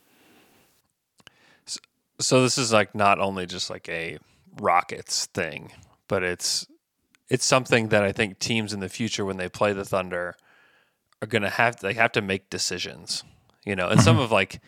[1.64, 1.80] So,
[2.20, 4.18] so this is like not only just like a
[4.60, 5.72] Rockets thing,
[6.08, 6.66] but it's
[7.28, 10.36] it's something that I think teams in the future when they play the Thunder
[11.20, 13.24] are gonna have they have to make decisions.
[13.64, 14.24] You know, and some mm-hmm.
[14.24, 14.60] of like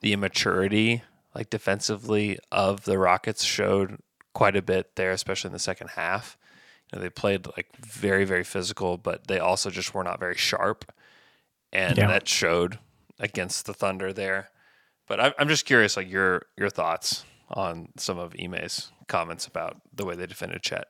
[0.00, 1.02] the immaturity
[1.34, 3.98] like defensively of the Rockets showed
[4.32, 6.38] quite a bit there, especially in the second half.
[6.92, 10.36] You know, they played like very, very physical, but they also just were not very
[10.36, 10.92] sharp.
[11.72, 12.06] And yeah.
[12.06, 12.78] that showed
[13.18, 14.50] against the Thunder there.
[15.08, 20.04] But I'm just curious, like your your thoughts on some of Ime's comments about the
[20.04, 20.88] way they defended Chet.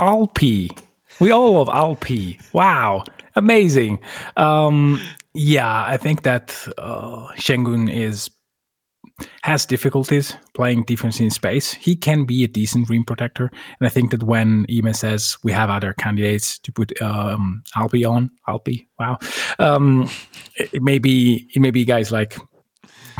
[0.00, 0.78] Alpi.
[1.20, 2.38] We all love Alpi.
[2.52, 3.04] Wow.
[3.34, 3.98] Amazing.
[4.36, 5.00] Um,
[5.32, 8.30] yeah, I think that uh, Sengun is
[9.42, 11.72] has difficulties playing defense in space.
[11.72, 13.50] He can be a decent rim protector,
[13.80, 18.08] and I think that when Ime says we have other candidates to put um, Alpi
[18.08, 19.18] on, Alpi, wow,
[19.58, 20.08] um,
[20.56, 22.38] it may be it may be guys like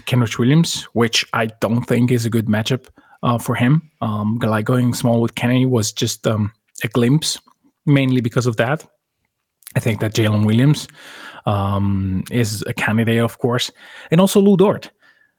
[0.07, 2.87] Kenrich Williams, which I don't think is a good matchup
[3.23, 3.91] uh, for him.
[4.01, 6.53] Um, like going small with Kennedy was just um,
[6.85, 7.39] a glimpse,
[7.87, 8.87] mainly because of that.
[9.77, 10.89] I think that Jalen Williams
[11.47, 13.71] um, is a candidate, of course,
[14.11, 14.91] and also Lu Dort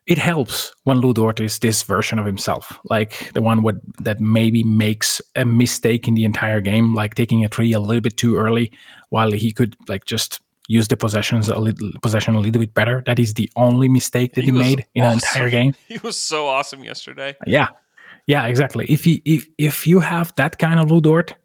[0.10, 4.20] it helps when Lu Dort is this version of himself, like the one with, that
[4.20, 8.18] maybe makes a mistake in the entire game, like taking a three a little bit
[8.18, 8.72] too early,
[9.10, 13.04] while he could like just use the possessions a little possession a little bit better.
[13.06, 15.12] That is the only mistake that he, he made in awesome.
[15.12, 15.76] an entire game.
[15.88, 17.36] He was so awesome yesterday.
[17.46, 17.68] Yeah,
[18.26, 18.88] yeah, exactly.
[18.90, 21.36] If he if if you have that kind of Lu Dort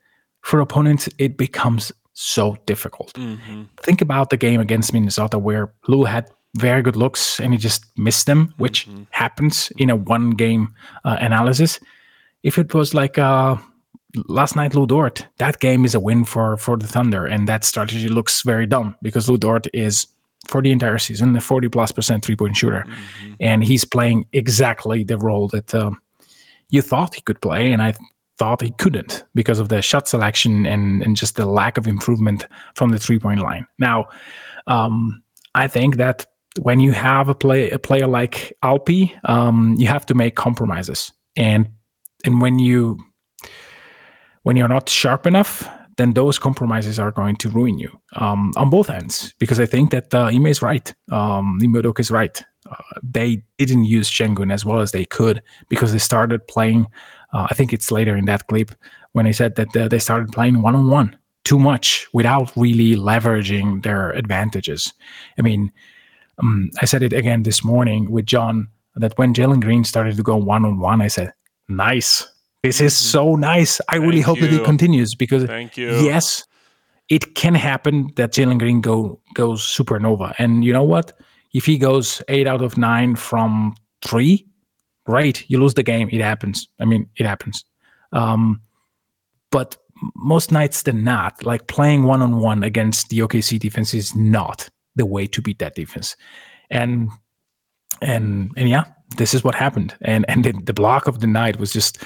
[0.41, 3.13] for opponents, it becomes so difficult.
[3.13, 3.65] Mm-hmm.
[3.83, 7.85] Think about the game against Minnesota where Lu had very good looks and he just
[7.97, 9.03] missed them, which mm-hmm.
[9.11, 11.81] happens in a one game uh, analysis.
[12.43, 13.57] If it was like uh,
[14.29, 17.65] last night, Lu Dort, that game is a win for for the Thunder, and that
[17.65, 20.07] strategy looks very dumb because Lu Dort is
[20.47, 23.35] for the entire season a 40 plus percent three point shooter, mm-hmm.
[23.41, 26.01] and he's playing exactly the role that um,
[26.71, 27.95] you thought he could play, and I
[28.37, 32.47] thought he couldn't because of the shot selection and and just the lack of improvement
[32.75, 33.67] from the three point line.
[33.79, 34.07] Now,
[34.67, 35.23] um,
[35.55, 36.27] I think that
[36.61, 41.13] when you have a play a player like Alpi, um, you have to make compromises,
[41.37, 41.69] and
[42.25, 42.99] and when you
[44.43, 48.71] when you're not sharp enough, then those compromises are going to ruin you um, on
[48.71, 49.35] both ends.
[49.39, 50.95] Because I think that uh, Ime is right.
[51.11, 51.59] Um,
[51.99, 52.43] is right.
[52.71, 56.87] Uh, they didn't use Sengun as well as they could because they started playing.
[57.33, 58.71] Uh, I think it's later in that clip
[59.13, 62.97] when they said that uh, they started playing one on one too much without really
[62.97, 64.93] leveraging their advantages.
[65.39, 65.71] I mean,
[66.39, 70.23] um, I said it again this morning with John that when Jalen Green started to
[70.23, 71.33] go one on one, I said,
[71.69, 72.27] "Nice,
[72.63, 73.11] this is mm-hmm.
[73.11, 74.49] so nice." I Thank really hope you.
[74.49, 75.91] that it continues because Thank you.
[76.01, 76.45] yes,
[77.09, 81.13] it can happen that Jalen Green go goes supernova, and you know what?
[81.53, 84.47] If he goes eight out of nine from three,
[85.07, 85.49] great.
[85.49, 86.09] You lose the game.
[86.11, 86.69] It happens.
[86.81, 87.65] I mean, it happens.
[88.13, 88.61] Um,
[89.51, 89.77] but
[90.17, 94.69] most nights than not, like playing one on one against the OKC defense is not
[94.97, 96.17] the way to beat that defense.
[96.71, 97.11] And
[98.03, 98.85] and and yeah,
[99.17, 99.95] this is what happened.
[100.03, 102.03] And and the, the block of the night was just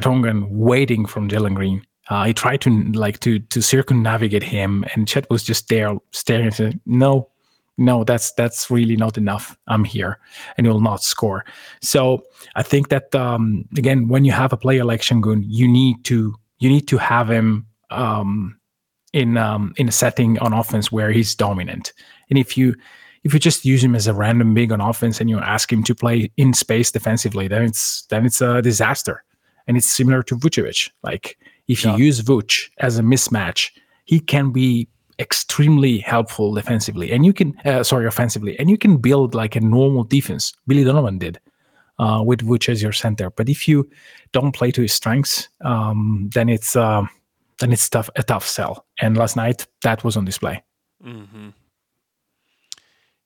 [0.00, 1.84] Tongan waiting from Jalen Green.
[2.08, 6.46] Uh, he tried to like to to circumnavigate him, and Chet was just there staring
[6.46, 7.30] and said, "No,
[7.78, 9.56] no, that's that's really not enough.
[9.68, 10.18] I'm here,
[10.56, 11.44] and you will not score."
[11.80, 12.24] So
[12.56, 16.34] I think that um, again, when you have a player like Sengun, you need to
[16.58, 18.58] you need to have him um,
[19.12, 21.92] in um, in a setting on offense where he's dominant.
[22.30, 22.74] And if you
[23.24, 25.84] if you just use him as a random big on offense and you ask him
[25.84, 29.24] to play in space defensively, then it's then it's a disaster.
[29.66, 30.90] And it's similar to Vucevic.
[31.02, 31.96] Like if you yeah.
[31.96, 33.70] use Vuce as a mismatch,
[34.04, 38.96] he can be extremely helpful defensively, and you can uh, sorry offensively, and you can
[38.96, 40.52] build like a normal defense.
[40.66, 41.38] Billy Donovan did
[41.98, 43.30] uh, with Vooch as your center.
[43.30, 43.88] But if you
[44.32, 47.04] don't play to his strengths, um, then it's uh,
[47.60, 48.86] then it's tough a tough sell.
[49.00, 50.62] And last night that was on display.
[51.04, 51.50] Mm-hmm.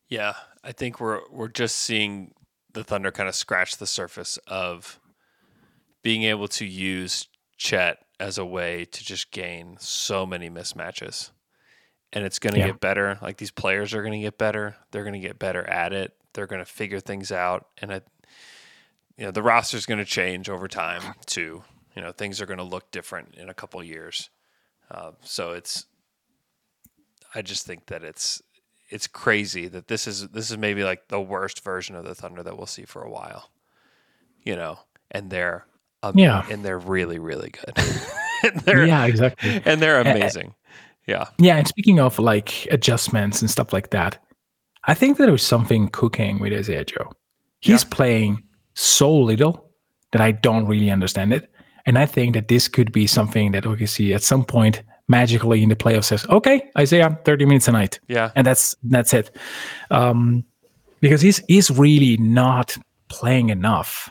[0.09, 2.33] Yeah, I think we're we're just seeing
[2.73, 5.01] the Thunder kind of scratch the surface of
[6.03, 11.31] being able to use Chet as a way to just gain so many mismatches.
[12.13, 12.67] And it's going to Yeah.
[12.67, 13.19] get better.
[13.21, 14.77] Like these players are going to get better.
[14.91, 16.15] They're going to get better at it.
[16.33, 17.67] They're going to figure things out.
[17.83, 18.01] And I,
[19.17, 21.65] you know, the roster's going to change over time too.
[21.97, 24.31] You know, things are going to look different in a couple years.
[24.91, 25.87] Uh, so it's,
[27.35, 28.43] I just think that it's,
[28.89, 32.43] it's crazy that this is this is maybe like the worst version of the Thunder
[32.43, 33.51] that we'll see for a while.
[34.43, 34.79] You know,
[35.11, 35.67] and they're
[36.03, 36.47] um, Yeah.
[36.51, 37.75] and they're really really good.
[38.65, 39.61] they're, Yeah, exactly.
[39.65, 40.55] And they're Uh, uh, amazing.
[41.07, 41.27] Yeah.
[41.39, 44.19] Yeah, and speaking of like adjustments and stuff like that,
[44.85, 47.11] I think that there is something cooking with Isaiah Joe.
[47.61, 48.43] He's playing
[48.75, 49.71] so little
[50.13, 51.51] that I don't really understand it.
[51.87, 55.69] And I think that this could be something that OKC at some point magically in
[55.69, 58.01] the playoffs says, okay, Isaiah, 30 minutes a night.
[58.09, 58.31] Yeah.
[58.35, 59.31] And that's that's it.
[59.91, 60.45] Um,
[61.01, 62.77] because he's he's really not
[63.09, 64.11] playing enough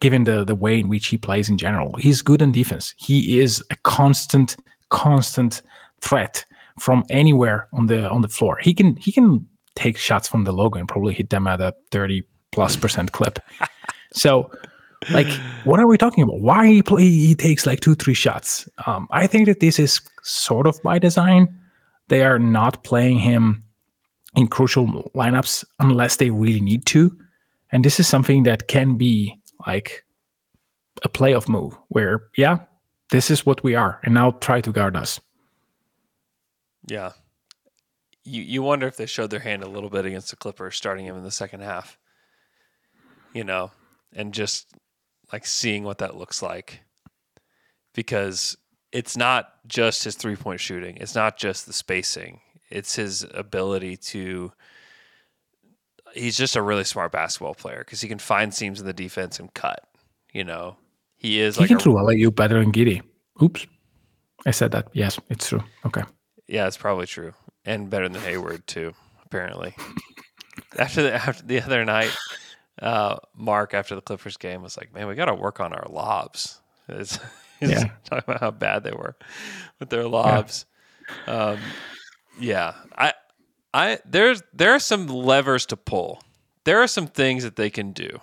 [0.00, 1.96] given the the way in which he plays in general.
[1.96, 2.94] He's good on defense.
[2.98, 4.56] He is a constant,
[4.90, 5.62] constant
[6.00, 6.44] threat
[6.78, 8.58] from anywhere on the on the floor.
[8.60, 11.74] He can he can take shots from the logo and probably hit them at a
[11.92, 13.38] 30 plus percent clip.
[14.12, 14.50] so
[15.10, 15.28] like
[15.64, 16.40] what are we talking about?
[16.40, 18.68] Why he play he takes like two, three shots?
[18.86, 21.54] Um, I think that this is sort of by design.
[22.08, 23.62] They are not playing him
[24.34, 27.16] in crucial lineups unless they really need to.
[27.70, 30.04] And this is something that can be like
[31.04, 32.58] a playoff move where, yeah,
[33.10, 35.20] this is what we are, and now try to guard us.
[36.86, 37.12] Yeah.
[38.24, 41.06] You you wonder if they showed their hand a little bit against the Clippers starting
[41.06, 41.98] him in the second half.
[43.32, 43.70] You know,
[44.14, 44.74] and just
[45.32, 46.80] like seeing what that looks like.
[47.94, 48.56] Because
[48.92, 50.96] it's not just his three point shooting.
[50.96, 52.40] It's not just the spacing.
[52.70, 54.52] It's his ability to
[56.14, 59.38] he's just a really smart basketball player because he can find seams in the defense
[59.40, 59.84] and cut.
[60.32, 60.76] You know,
[61.16, 63.02] he is he like can a, throw LAU better than Giddey.
[63.42, 63.66] Oops.
[64.46, 64.88] I said that.
[64.92, 65.62] Yes, it's true.
[65.86, 66.02] Okay.
[66.46, 68.94] Yeah, it's probably true, and better than Hayward too.
[69.24, 69.74] Apparently,
[70.78, 72.14] after the after the other night,
[72.80, 75.86] uh, Mark after the Clippers game was like, "Man, we got to work on our
[75.88, 77.18] lobs." It's,
[77.60, 77.90] he's Yeah.
[78.04, 79.16] talking about how bad they were
[79.78, 80.64] with their lobs.
[81.26, 81.58] Um,
[82.38, 83.14] yeah, I,
[83.74, 86.22] I there's there are some levers to pull.
[86.64, 88.20] There are some things that they can do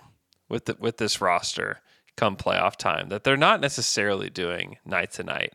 [0.48, 1.80] with the, with this roster
[2.16, 5.52] come playoff time that they're not necessarily doing night to night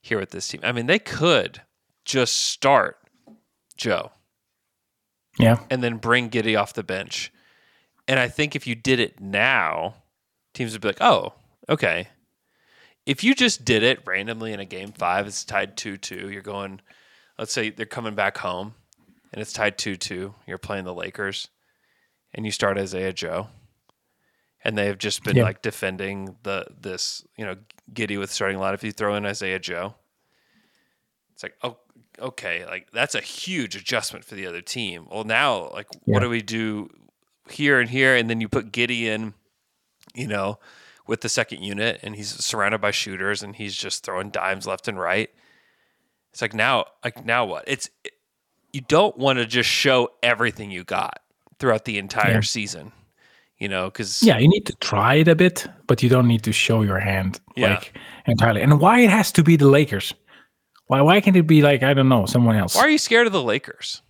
[0.00, 0.60] here with this team.
[0.64, 1.60] I mean, they could
[2.04, 2.96] just start
[3.76, 4.10] Joe
[5.38, 5.58] Yeah.
[5.70, 7.30] and then bring Giddey off the bench.
[8.06, 9.94] And I think if you did it now,
[10.52, 11.34] teams would be like, oh,
[11.68, 12.08] okay.
[13.06, 16.30] If you just did it randomly in a game five, it's tied 2 2.
[16.30, 16.80] You're going,
[17.38, 18.74] let's say they're coming back home
[19.32, 20.34] and it's tied 2 2.
[20.46, 21.48] You're playing the Lakers
[22.34, 23.48] and you start Isaiah Joe.
[24.66, 25.42] And they have just been Yeah.
[25.44, 27.56] like defending the this, you know,
[27.92, 28.72] Giddey with starting a lot.
[28.72, 29.94] If you throw in Isaiah Joe,
[31.34, 31.76] it's like, oh,
[32.18, 35.06] okay, like that's a huge adjustment for the other team.
[35.10, 36.88] Well, now, like, what do we do
[37.50, 38.14] here and here?
[38.16, 39.34] And then you put Giddey in,
[40.14, 40.58] you know,
[41.06, 44.88] with the second unit, and he's surrounded by shooters, and he's just throwing dimes left
[44.88, 45.30] and right.
[46.32, 47.64] It's like now, like now what?
[47.66, 47.90] It's
[48.72, 51.20] you don't want to just show everything you got
[51.60, 52.40] throughout the entire Yeah.
[52.40, 52.90] season,
[53.58, 56.42] you know, because Yeah, you need to try it a bit, but you don't need
[56.42, 57.74] to show your hand Yeah.
[57.74, 58.62] like entirely.
[58.62, 60.12] And why it has to be the Lakers?
[60.88, 62.74] Why why can't it be like I don't know someone else?
[62.74, 64.02] why are you scared of the Lakers?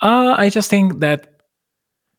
[0.00, 1.31] Uh, I just think that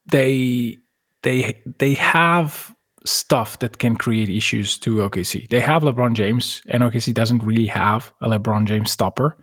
[0.07, 0.77] they
[1.21, 2.73] they they have
[3.05, 5.49] stuff that can create issues to OKC.
[5.49, 9.37] They have LeBron James, and OKC doesn't really have a LeBron James stopper.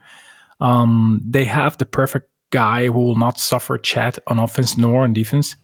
[0.61, 5.13] Um, they have the perfect guy who will not suffer Chet on offense nor on
[5.13, 5.57] defense,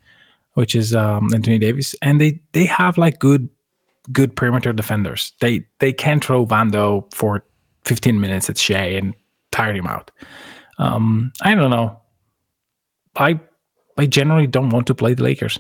[0.55, 3.49] which is um, Anthony Davis, and they they have like good
[4.13, 5.33] good perimeter defenders.
[5.41, 7.45] They they can throw Vando for
[7.85, 9.15] 15 minutes at Shai and
[9.53, 10.11] tire him out.
[10.79, 12.01] Um, I don't know.
[13.17, 13.41] I
[13.97, 15.59] I generally don't want to play the Lakers.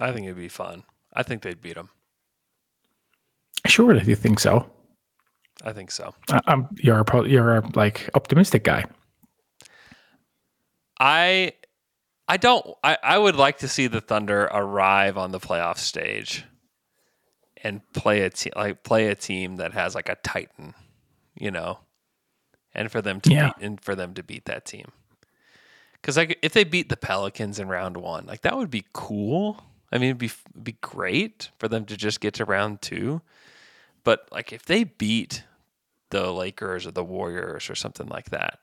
[0.00, 0.84] I think it'd be fun.
[1.12, 1.90] I think they'd beat them.
[3.66, 4.70] Sure, if you think so.
[5.62, 6.14] I think so.
[6.30, 8.84] I, I'm you're a pro- you're a like optimistic guy.
[10.98, 11.52] I
[12.28, 16.44] I don't I, I would like to see the Thunder arrive on the playoff stage
[17.62, 20.74] and play a team like play a team that has like a Titan,
[21.38, 21.78] you know,
[22.74, 23.52] and for them to Yeah.
[23.56, 24.92] beat, and for them to beat that team.
[26.04, 29.64] Because like if they beat the Pelicans in round one, like that would be cool.
[29.90, 30.30] I mean, it'd be
[30.62, 33.22] be great for them to just get to round two.
[34.02, 35.44] But like if they beat
[36.10, 38.58] the Lakers or the Warriors or something like that,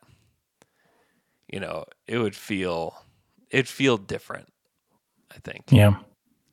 [1.52, 3.06] you know, it would feel
[3.50, 4.54] it'd feel different.
[5.32, 5.64] I think.
[5.72, 5.96] Yeah.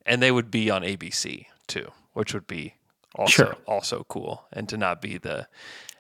[0.07, 2.77] And they would be on ABC too, which would be
[3.15, 3.57] also Sure.
[3.67, 4.47] also cool.
[4.55, 5.49] And to not be the,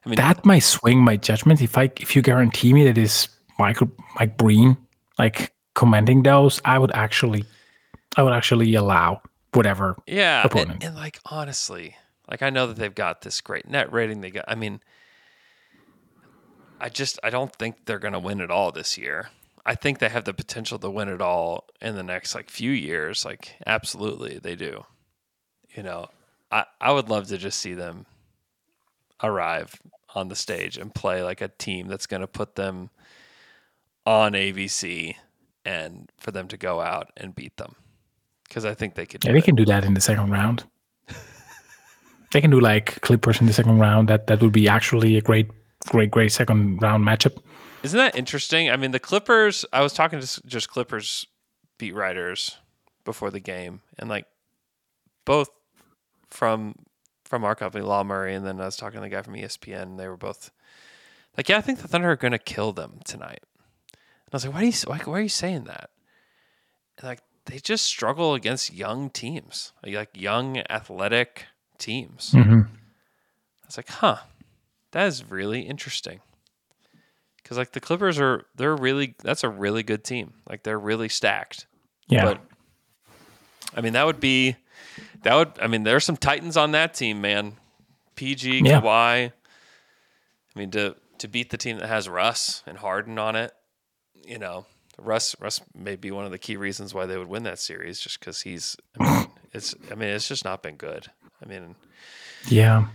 [0.06, 3.28] I mean, that might swing my judgment if I if you guarantee me that is
[3.58, 4.76] Michael Mike Breen
[5.18, 7.44] like commenting those, I would actually
[8.16, 11.96] I would actually allow whatever yeah, and, and like honestly,
[12.30, 14.20] like I know that they've got this great net rating.
[14.20, 14.80] They got, I mean,
[16.80, 19.30] I just I don't think they're going to win it all this year.
[19.64, 22.70] I think they have the potential to win it all in the next like few
[22.70, 23.24] years.
[23.24, 24.84] Like absolutely, they do.
[25.74, 26.08] You know,
[26.50, 28.06] I I would love to just see them
[29.22, 29.80] arrive
[30.14, 32.90] on the stage and play like a team that's going to put them
[34.08, 35.16] on ABC
[35.66, 37.74] and for them to go out and beat them
[38.48, 39.22] because I think they could.
[39.22, 39.44] Yeah, they it.
[39.44, 40.64] can do that in the second round.
[42.32, 44.08] they can do like Clippers in the second round.
[44.08, 45.50] That that would be actually a great,
[45.88, 47.36] great, great second round matchup.
[47.82, 48.70] Isn't that interesting?
[48.70, 49.66] I mean, the Clippers.
[49.74, 51.26] I was talking to just Clippers
[51.76, 52.56] beat writers
[53.04, 54.24] before the game, and like
[55.26, 55.50] both
[56.30, 56.76] from
[57.26, 59.82] from our company, Law Murray, and then I was talking to the guy from ESPN.
[59.82, 60.50] And they were both
[61.36, 63.42] like, "Yeah, I think the Thunder are going to kill them tonight."
[64.32, 64.72] I was like, "Why do you?
[64.86, 65.90] Why, why are you saying that?"
[66.98, 71.46] And like, they just struggle against young teams, like, like young athletic
[71.78, 72.32] teams.
[72.32, 72.66] Mhm.
[72.66, 74.18] I was like, "Huh,
[74.92, 76.20] that is really interesting."
[77.42, 80.34] because like the Clippers are they're really that's a really good team.
[80.50, 81.64] Like they're really stacked.
[82.06, 82.24] Yeah.
[82.26, 82.40] But
[83.74, 84.56] I mean that would be
[85.22, 87.56] that would I mean there's some titans on that team, man.
[88.16, 88.82] PG, Yeah.
[88.82, 89.32] Kawhi.
[89.32, 93.54] I mean to to beat the team that has Russ and Harden on it,
[94.28, 94.66] you know,
[94.98, 98.00] Russ Russ may be one of the key reasons why they would win that series,
[98.00, 101.06] just because he's I mean it's I mean it's just not been good.
[101.42, 101.76] I mean
[102.46, 102.86] Yeah.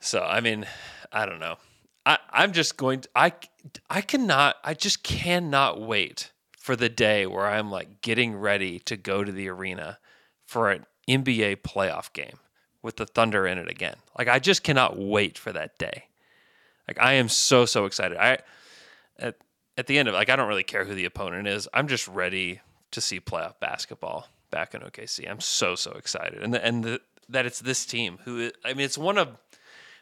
[0.00, 0.66] so I mean,
[1.12, 1.56] I don't know.
[2.04, 3.32] I I'm just going to I
[3.90, 8.96] I cannot I just cannot wait for the day where I'm like getting ready to
[8.96, 9.98] go to the arena
[10.44, 12.38] for an NBA playoff game
[12.82, 13.96] with the Thunder in it again.
[14.18, 16.04] Like I just cannot wait for that day.
[16.86, 18.18] Like I am so so excited.
[18.18, 18.38] I
[19.18, 19.36] at
[19.78, 21.68] at the end of like I don't really care who the opponent is.
[21.74, 22.60] I'm just ready
[22.92, 25.28] to see playoff basketball back in OKC.
[25.30, 28.84] I'm so so excited, and the, and the, that it's this team who I mean
[28.84, 29.36] it's one of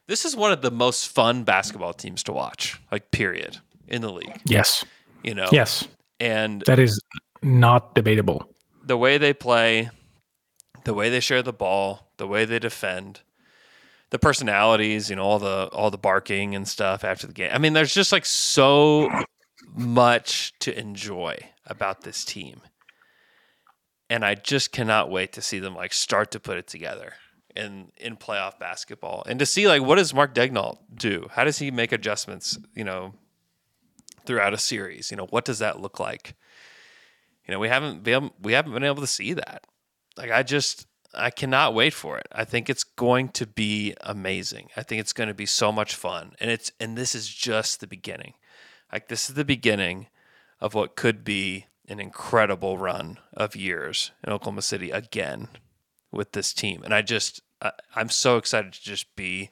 [0.07, 3.59] this is one of the most fun basketball teams to watch, like period,
[3.89, 4.41] in the league.
[4.45, 4.85] Yes.
[5.23, 5.49] You know.
[5.51, 5.89] Yes.
[6.21, 7.01] And That is
[7.43, 8.47] not debatable.
[8.85, 9.89] the way they play,
[10.85, 13.21] the way they share the ball, the way they defend,
[14.11, 17.51] the personalities, you know, all the all the barking and stuff after the game.
[17.53, 19.09] I mean, there's just like so
[19.75, 21.37] much to enjoy
[21.67, 22.61] about this team.
[24.11, 27.15] And I just cannot wait to see them like start to put it together
[27.57, 29.23] in in playoff basketball.
[29.27, 31.29] And to see like what does Mark Daigneault do?
[31.33, 33.15] How does he make adjustments, you know,
[34.27, 35.11] throughout a series?
[35.11, 36.35] You know, what does that look like?
[37.47, 39.65] you know we haven't been we haven't been able to see that
[40.17, 44.69] like i just i cannot wait for it i think it's going to be amazing
[44.77, 47.81] i think it's going to be so much fun and it's and this is just
[47.81, 48.35] the beginning
[48.95, 50.07] like this is the beginning
[50.61, 55.49] of what could be an incredible run of years in oklahoma city again
[56.11, 59.51] with this team and i just I, i'm so excited to just be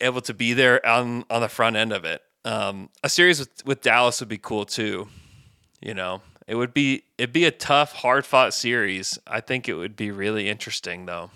[0.00, 3.66] able to be there on on the front end of it um, a series with,
[3.66, 5.08] with dallas would be cool too
[5.80, 9.18] you know, it would be it'd be a tough, hard fought series.
[9.26, 11.30] I think it would be really interesting though.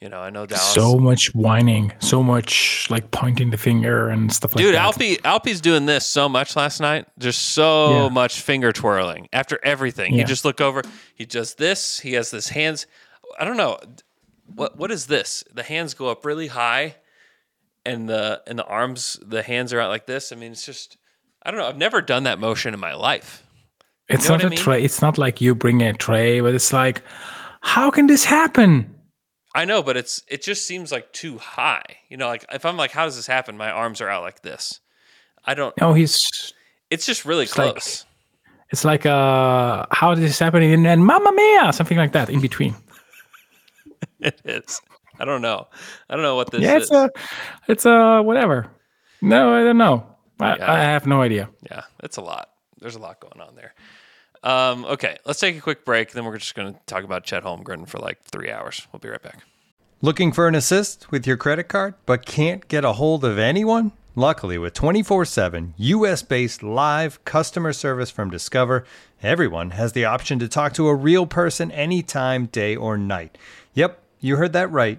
[0.00, 0.72] You know, I know Dallas.
[0.72, 4.70] So much whining, so much like pointing the finger and stuff like that.
[4.70, 4.94] Dude, that.
[4.94, 7.06] Alpi Alpi's doing this so much last night.
[7.18, 8.08] Just so Yeah.
[8.08, 10.12] much finger twirling after everything.
[10.14, 10.24] He Yeah.
[10.24, 10.82] just look over.
[11.14, 12.00] He does this.
[12.00, 12.86] He has this hands.
[13.38, 13.78] I don't know.
[14.46, 15.44] What what is this?
[15.52, 16.96] The hands go up really high,
[17.84, 20.32] and the and the arms, the hands are out like this.
[20.32, 20.96] I mean, it's just.
[21.42, 21.66] I don't know.
[21.68, 23.42] I've never done that motion in my life.
[24.08, 24.58] It's You know not I a mean?
[24.58, 24.82] tray.
[24.82, 27.02] It's not like you bring a tray, but it's like,
[27.62, 28.94] how can this happen?
[29.54, 31.82] I know, but it's it just seems like too high.
[32.08, 33.56] You know, like if I'm like, how does this happen?
[33.56, 34.80] My arms are out like this.
[35.44, 35.74] I don't.
[35.80, 36.16] No, he's.
[36.90, 38.04] It's just really It's like- close.
[38.72, 40.72] It's like, uh, how is this happening?
[40.72, 42.76] And then, Mamma Mia, something like that in between.
[44.20, 44.80] it is.
[45.18, 45.66] I don't know.
[46.08, 46.82] I don't know what this yeah, is.
[46.84, 47.10] it's a,
[47.66, 48.68] it's a whatever.
[49.22, 50.06] No, I don't know.
[50.38, 50.72] I, Yeah.
[50.72, 51.48] I have no idea.
[51.68, 52.50] yeah, it's a lot.
[52.78, 53.74] There's a lot going on there.
[54.42, 56.12] Um, okay, let's take a quick break.
[56.12, 58.86] Then we're just going to talk about Chet Holmgren for like three hours.
[58.92, 59.44] We'll be right back.
[60.02, 63.92] Looking for an assist with your credit card but can't get a hold of anyone?
[64.16, 68.84] Luckily, with 24 7 US based live customer service from Discover,
[69.22, 73.36] everyone has the option to talk to a real person anytime, day or night.
[73.74, 74.98] Yep, you heard that right.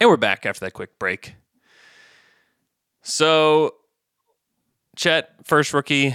[0.00, 1.34] And we're back after that quick break.
[3.02, 3.74] So,
[4.96, 6.14] Chet, first rookie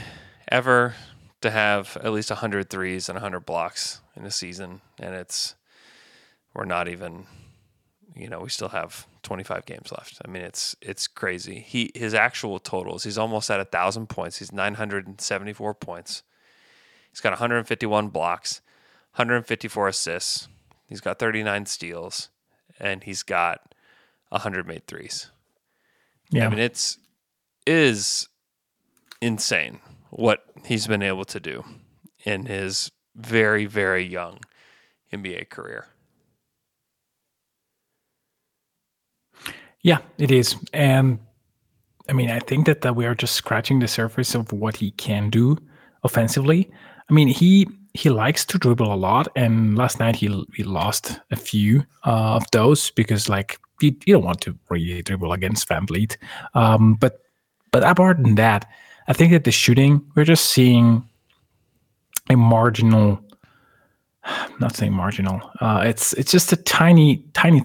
[0.50, 0.96] ever
[1.42, 4.80] to have at least 100 threes and 100 blocks in a season.
[5.00, 5.56] And it's,
[6.54, 7.26] we're not even,
[8.16, 10.22] you know, we still have 25 games left.
[10.24, 11.60] I mean, it's, it's crazy.
[11.60, 14.38] He, his actual totals, he's almost at a thousand points.
[14.38, 16.24] He's 974 points.
[17.12, 18.62] He's got 151 blocks,
[19.16, 20.48] 154 assists.
[20.86, 22.30] He's got 39 steals
[22.80, 23.72] and he's got
[24.34, 25.30] 100 made threes.
[26.32, 26.48] Yeah.
[26.48, 26.98] I mean, it's
[27.66, 28.28] is
[29.22, 29.80] insane
[30.10, 31.64] what he's been able to do
[32.26, 34.40] in his very, very young
[35.14, 35.86] NBA career.
[39.82, 40.56] Yeah, it is.
[40.74, 41.20] And
[42.10, 44.92] I mean, I think that, that we are just scratching the surface of what he
[44.92, 45.58] can do
[46.04, 46.72] offensively.
[47.10, 51.20] I mean, he he likes to dribble a lot, and last night he he lost
[51.32, 55.68] a few uh, of those because like you, you don't want to really dribble against
[55.68, 56.18] VanVleet.
[56.54, 57.20] Um, but
[57.72, 58.70] but apart than that,
[59.08, 61.08] I think that the shooting we're just seeing
[62.30, 63.20] a marginal.
[64.60, 65.42] Not saying marginal.
[65.60, 67.64] Uh, it's it's just a tiny tiny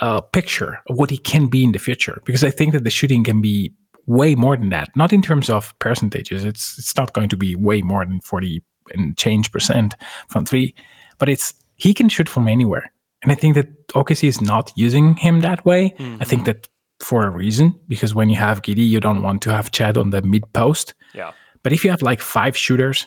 [0.00, 2.90] uh, picture of what he can be in the future because I think that the
[2.90, 3.72] shooting can be
[4.06, 4.94] way more than that.
[4.94, 6.44] Not in terms of percentages.
[6.44, 8.62] It's it's not going to be way more than forty
[8.94, 9.96] and change percent
[10.28, 10.74] from three,
[11.18, 12.92] but it's he can shoot from anywhere.
[13.26, 15.90] And I think that OKC is not using him that way.
[15.98, 16.22] Mm-hmm.
[16.22, 16.68] I think that
[17.00, 20.10] for a reason because when you have Giddey, you don't want to have Chet on
[20.10, 20.94] the mid post.
[21.12, 21.32] Yeah.
[21.64, 23.04] But if you have like five shooters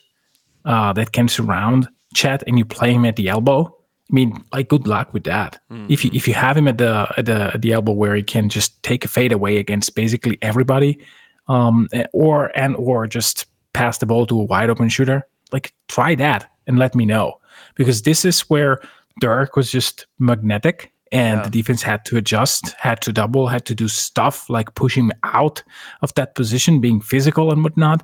[0.66, 3.74] uh, that can surround Chet and you play him at the elbow,
[4.12, 5.58] I mean, like good luck with that.
[5.72, 5.86] Mm-hmm.
[5.90, 8.24] If you if you have him at the at the at the elbow where he
[8.24, 11.00] can just take a fade away against basically everybody,
[11.48, 16.14] um, or and or just pass the ball to a wide open shooter, like try
[16.16, 17.40] that and let me know
[17.76, 18.82] because this is where
[19.20, 21.44] Dirk was just magnetic and yeah.
[21.44, 25.12] the defense had to adjust, had to double, had to do stuff like push him
[25.24, 25.64] out
[26.02, 28.04] of that position, being physical and whatnot.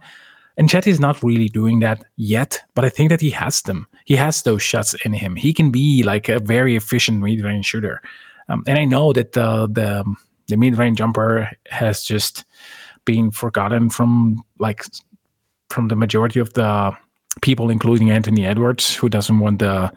[0.58, 3.88] And Chet is not really doing that yet, but I think that he has them.
[4.06, 5.36] He has those shots in him.
[5.36, 8.02] He can be like a very efficient mid-range shooter.
[8.48, 10.16] Um, and I know that the the,
[10.48, 12.46] the mid-range jumper has just
[13.04, 14.86] been forgotten from like
[15.70, 16.96] from the majority of the
[17.42, 19.92] people, including Anthony Edwards, who doesn't want the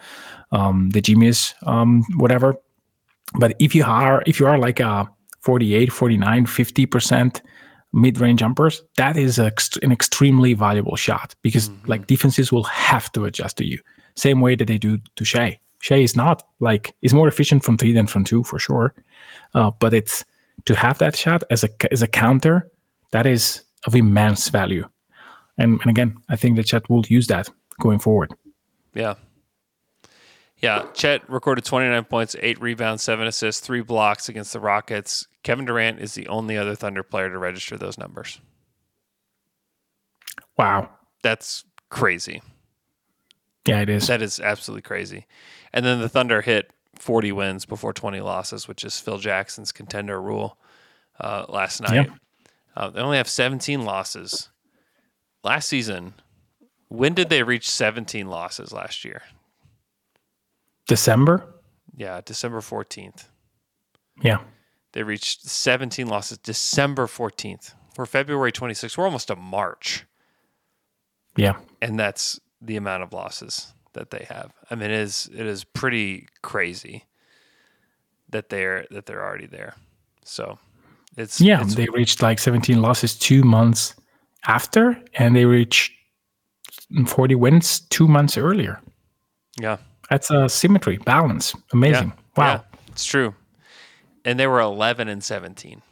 [0.50, 2.56] um, the genius um, whatever.
[3.34, 5.08] But if you are if you are like a
[5.40, 7.42] 48, 49, 50 percent
[7.92, 11.90] mid-range jumpers, that is a, an extremely valuable shot because Mm-hmm.
[11.90, 13.78] like defenses will have to adjust to you.
[14.16, 15.58] Same way that they do to Shai.
[15.80, 18.94] Shai is not like is more efficient from three than from two for sure,
[19.54, 20.24] uh, but it's
[20.64, 22.70] to have that shot as a as a counter
[23.12, 24.84] that is of immense value.
[25.58, 27.48] And, and again, I think that Chet will use that
[27.80, 28.32] going forward.
[28.94, 29.14] Yeah.
[30.60, 35.28] Yeah, Chet recorded 29 points, eight rebounds, seven assists, three blocks against the Rockets.
[35.44, 38.40] Kevin Durant is the only other Thunder player to register those numbers.
[40.56, 40.90] Wow.
[41.22, 42.42] That's crazy.
[43.66, 44.08] Yeah, it is.
[44.08, 45.26] That is absolutely crazy.
[45.72, 50.20] And then the Thunder hit 40 wins before 20 losses, which is Phil Jackson's contender
[50.20, 50.58] rule
[51.20, 52.08] uh, last night.
[52.08, 52.14] Yeah.
[52.76, 54.48] Uh, they only have 17 losses.
[55.48, 56.12] Last season,
[56.88, 59.22] when did they reach 17 losses last year?
[60.86, 61.54] December?
[61.96, 63.28] Yeah, December 14th.
[64.20, 64.40] Yeah.
[64.92, 67.72] They reached 17 losses December 14th.
[67.96, 68.98] We're February 26th.
[68.98, 70.04] We're almost to March.
[71.34, 71.54] Yeah.
[71.80, 74.52] And that's the amount of losses that they have.
[74.70, 77.06] I mean, it is it is pretty crazy
[78.28, 79.76] that they're that they're already there.
[80.26, 80.58] So
[81.16, 83.94] it's yeah, it's, they reached like 17 losses two months
[84.46, 85.92] after, and they reached
[87.06, 88.80] 40 wins two months earlier.
[89.60, 89.78] yeah.
[90.10, 91.54] That's a symmetry, balance.
[91.74, 92.14] Amazing.
[92.16, 92.52] Yeah, Wow.
[92.72, 93.34] yeah, it's true.
[94.24, 95.82] And they were 11 and 17.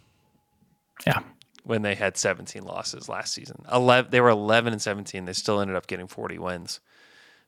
[1.06, 1.18] Yeah.
[1.64, 3.62] When they had 17 losses last season.
[3.70, 5.26] 11 they were 11 and 17.
[5.26, 6.80] They still ended up getting 40 wins.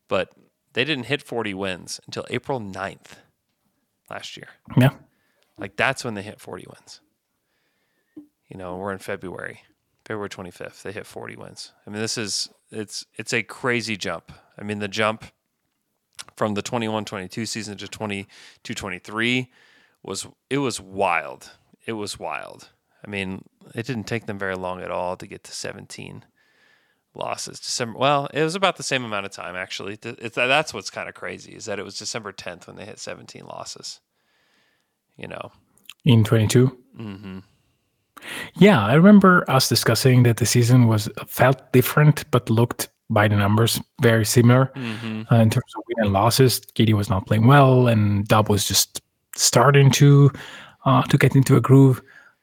[0.09, 0.33] But
[0.75, 3.13] they didn't hit 40 wins until April 9th
[4.11, 4.49] last year.
[4.77, 4.91] Yeah.
[5.57, 7.01] Like that's when they hit 40 wins.
[8.49, 9.63] You know, we're in February.
[10.09, 11.73] February 25th, they hit 40 wins.
[11.87, 14.33] I mean, this is it's it's a crazy jump.
[14.59, 15.27] I mean, the jump
[16.35, 19.49] from the 21-22 season to 22-23
[20.03, 21.51] was it was wild.
[21.85, 22.71] It was wild.
[23.07, 23.45] I mean,
[23.75, 26.25] it didn't take them very long at all to get to 17
[27.15, 27.61] losses.
[27.61, 29.99] December well, it was about the same amount of time actually.
[30.03, 32.99] It's that's what's kind of crazy is that it was December 10th when they hit
[32.99, 34.01] 17 losses.
[35.19, 35.53] You know.
[36.07, 36.79] In 22.
[36.99, 37.43] Mhm.
[38.57, 43.37] Yeah, I remember us discussing that the season was felt different, but looked by the
[43.37, 45.27] numbers very similar Mhm.
[45.33, 46.61] uh, in terms of win and losses.
[46.75, 49.01] Katie was not playing well, and Dub was just
[49.37, 50.31] starting to
[50.85, 52.01] uh, to get into a groove.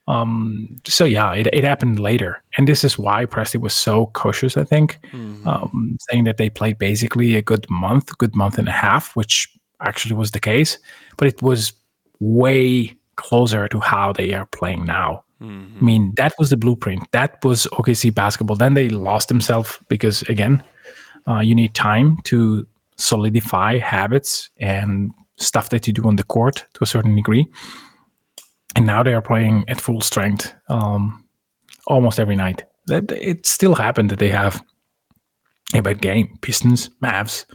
[0.08, 4.56] Um, so yeah, it, it happened later, and this is why Presti was so cautious.
[4.58, 5.00] I think,
[5.46, 9.48] um, saying that they played basically a good month, good month and a half, which
[9.82, 10.78] actually was the case,
[11.18, 11.74] but it was
[12.20, 15.24] way closer to how they are playing now.
[15.42, 17.12] I mean, that was the blueprint.
[17.12, 18.56] That was OKC basketball.
[18.56, 20.64] Then they lost themselves because, again,
[21.28, 22.66] uh, you need time to
[22.98, 27.48] solidify habits and stuff that you do on the court to a certain degree.
[28.76, 31.26] And now they are playing at full strength um,
[31.88, 32.64] almost every night.
[32.88, 34.64] That it still happened that they have
[35.74, 36.38] a bad game.
[36.42, 37.46] Pistons, Mavs,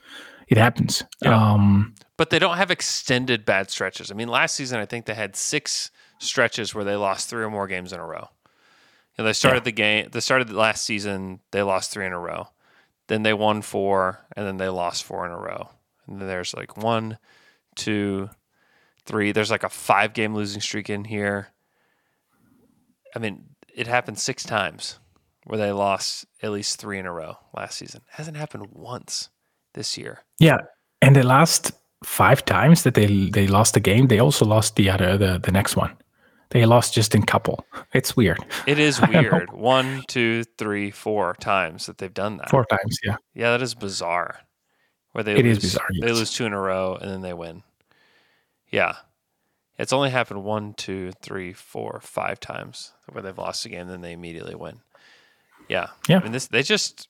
[0.49, 1.05] it happens.
[1.25, 4.11] Um, But they don't have extended bad stretches.
[4.11, 7.51] I mean, last season I think they had six stretches where they lost three or
[7.51, 8.29] more games in a row.
[9.17, 10.09] You know, they started the game.
[10.13, 11.41] They started the last season.
[11.51, 12.49] They lost three in a row.
[13.09, 15.71] Then they won four, and then they lost four in a row.
[16.07, 17.19] And then there's like one,
[17.75, 18.31] two,
[19.05, 19.33] three.
[19.33, 21.49] There's like a five game losing streak in here.
[23.15, 25.01] I mean, it happened six times
[25.45, 28.03] where they lost at least three in a row last season.
[28.09, 29.31] It hasn't happened once
[29.75, 30.21] this year.
[30.39, 30.59] Yeah,
[31.03, 31.73] and the last
[32.05, 35.53] five times that they they lost the game, they also lost the other the, the
[35.53, 35.97] next one.
[36.51, 37.65] They lost just in couple.
[37.93, 38.39] It's weird.
[38.69, 39.31] It is I don't know.
[39.33, 39.53] weird.
[39.53, 42.51] One, two, three, four times that they've done that.
[42.51, 43.17] Four times, yeah.
[43.35, 44.39] Yeah, that is bizarre.
[45.13, 47.33] Where they It is lose, bizarre, They lose two in a row and then they
[47.35, 47.65] win.
[48.71, 48.95] Yeah,
[49.77, 54.03] it's only happened one, two, three, four, five times where they've lost a game, then
[54.03, 54.81] they immediately win.
[55.69, 56.19] Yeah, Yeah.
[56.19, 57.09] I mean, this they just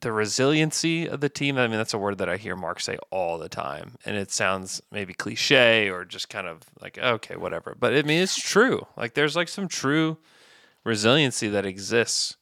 [0.00, 1.58] the resiliency of the team.
[1.58, 4.30] I mean, that's a word that I hear Mark say all the time, and it
[4.30, 7.76] sounds maybe cliche or just kind of like okay, whatever.
[7.78, 8.86] But I mean, it's true.
[8.96, 10.18] Like there's like some true
[10.84, 12.36] resiliency that exists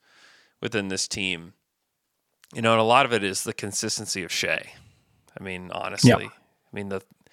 [0.61, 1.55] within this team.
[2.55, 4.73] You know, and a lot of it is the consistency of Shai.
[5.39, 7.31] I mean, honestly, I mean the, I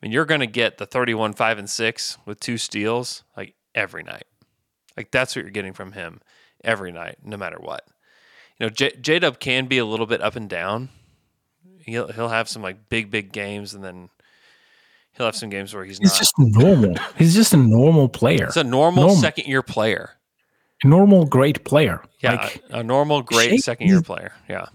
[0.00, 4.02] mean you're going to get the 31, five and six with two steals like every
[4.02, 4.24] night.
[4.96, 6.20] Like that's what you're getting from him
[6.62, 7.86] every night, no matter what.
[8.62, 10.88] Know, J Dub can be a little bit up and down.
[11.84, 14.08] He'll he'll have some like big big games, and then
[15.12, 16.18] he'll have some games where he's He's not.
[16.18, 16.94] just normal.
[17.18, 18.46] He's just a normal player.
[18.46, 20.10] He's a normal, second year player.
[20.84, 22.02] normal great player.
[22.20, 24.32] Yeah, Like a, a normal great Shai second year is- player.
[24.48, 24.66] Yeah.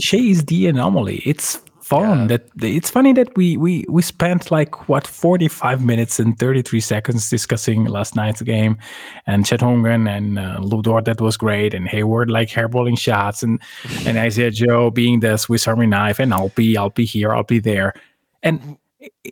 [0.00, 1.22] Shai is the anomaly.
[1.26, 2.26] It's fun.
[2.26, 7.30] That it's funny that we we we spent like what 45 minutes and 33 seconds
[7.30, 8.78] discussing last night's game,
[9.26, 13.42] and Chet Holmgren and uh, Lu Dort that was great, and Hayward like hairballing shots,
[13.42, 13.60] and
[14.06, 17.44] and Isaiah Joe being the Swiss Army knife, and I'll be I'll be here, I'll
[17.44, 17.94] be there,
[18.42, 18.76] and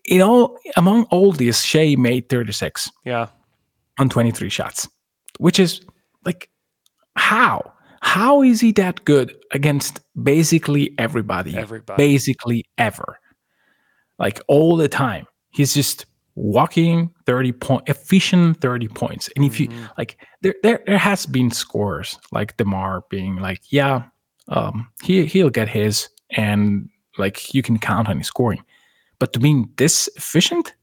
[0.05, 2.91] you know among all this, Shai made 36.
[3.05, 3.29] Yeah.
[3.97, 4.89] On 23 shots,
[5.39, 5.81] which is
[6.25, 6.51] like
[7.15, 7.74] how
[8.05, 11.57] how is he that good against basically everybody?
[11.57, 11.97] Everybody.
[11.97, 13.19] Basically ever.
[14.19, 15.27] Like all the time.
[15.51, 16.05] He's just
[16.37, 19.31] walking 30 point efficient 30 points.
[19.37, 24.03] And if you like there, there there has been scores like DeMar being like, yeah,
[24.49, 28.63] um he he'll get his and like you can count on his scoring.
[29.19, 30.75] But to being this efficient,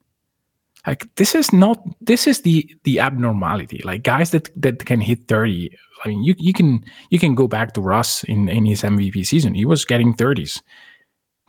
[0.87, 3.81] like this is not this is the the abnormality.
[3.83, 5.69] Like guys that that can hit 30
[6.03, 9.25] i mean you you can you can go back to russ in in his mvp
[9.25, 9.53] season.
[9.53, 10.61] He was getting 30s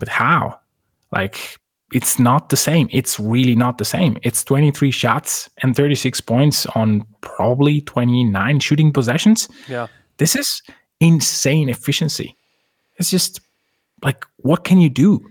[0.02, 0.58] but how?
[1.12, 1.60] Like
[1.92, 2.88] it's not the same.
[2.90, 4.18] It's really not the same.
[4.24, 9.48] It's 23 shots and 36 points on probably 29 shooting possessions.
[9.68, 9.86] Yeah.
[10.16, 10.60] this is
[10.98, 12.36] insane efficiency.
[12.96, 13.40] It's just
[14.02, 15.24] like what can you do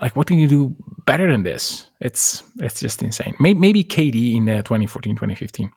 [0.00, 0.74] like what can you do
[1.06, 5.70] better than this it's it's just insane maybe, maybe kd in uh, 2014 2015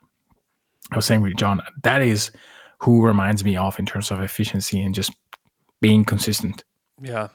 [0.91, 2.31] i was saying with john that is
[2.79, 5.11] who reminds me of in terms of efficiency and just
[5.81, 6.63] being consistent
[7.01, 7.27] Yeah.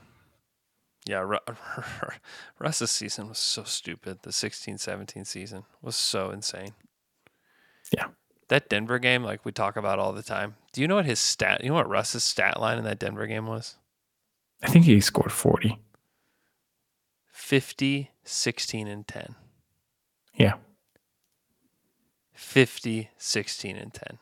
[1.07, 1.55] Yeah, Ru-
[2.59, 4.19] Russ's season was so stupid.
[4.23, 6.75] The 16-17 season was so insane.
[7.91, 8.09] Yeah.
[8.49, 10.57] That Denver game, like we talk about all the time.
[10.73, 11.63] Do you know what his stat?
[11.65, 13.77] You know what Russ's stat line in that Denver game was?
[14.63, 15.79] i think he scored 40
[17.51, 19.35] 50, 16, and 10.
[20.37, 20.53] yeah
[22.33, 24.19] 50, 16, and 10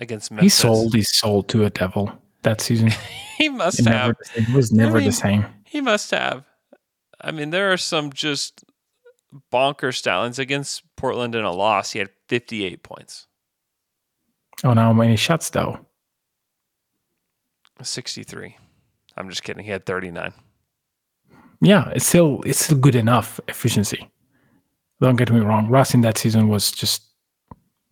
[0.00, 0.44] against Memphis.
[0.44, 2.10] he sold he sold to a devil
[2.42, 2.90] that season
[3.38, 4.16] He must It never- have.
[4.34, 6.42] it was I never mean, the same He must have.
[7.20, 8.64] I mean, there are some just
[9.52, 11.92] bonker stat lines against Portland in a loss.
[11.92, 13.28] He had 58 points,
[14.64, 15.78] oh now how many shots though
[17.80, 18.56] 63.
[19.16, 19.62] I'm just kidding.
[19.64, 20.32] He had 39.
[21.60, 24.10] Yeah it's still it's still good enough efficiency
[25.00, 27.02] don't get me wrong russ in that season was just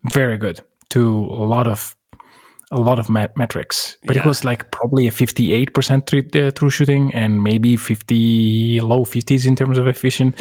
[0.04, 0.60] very good
[0.90, 1.96] to a lot of
[2.70, 6.70] a lot of met- metrics but it was like probably a 58% three, uh, true
[6.70, 10.40] shooting and maybe 50 low 50s in terms of efficient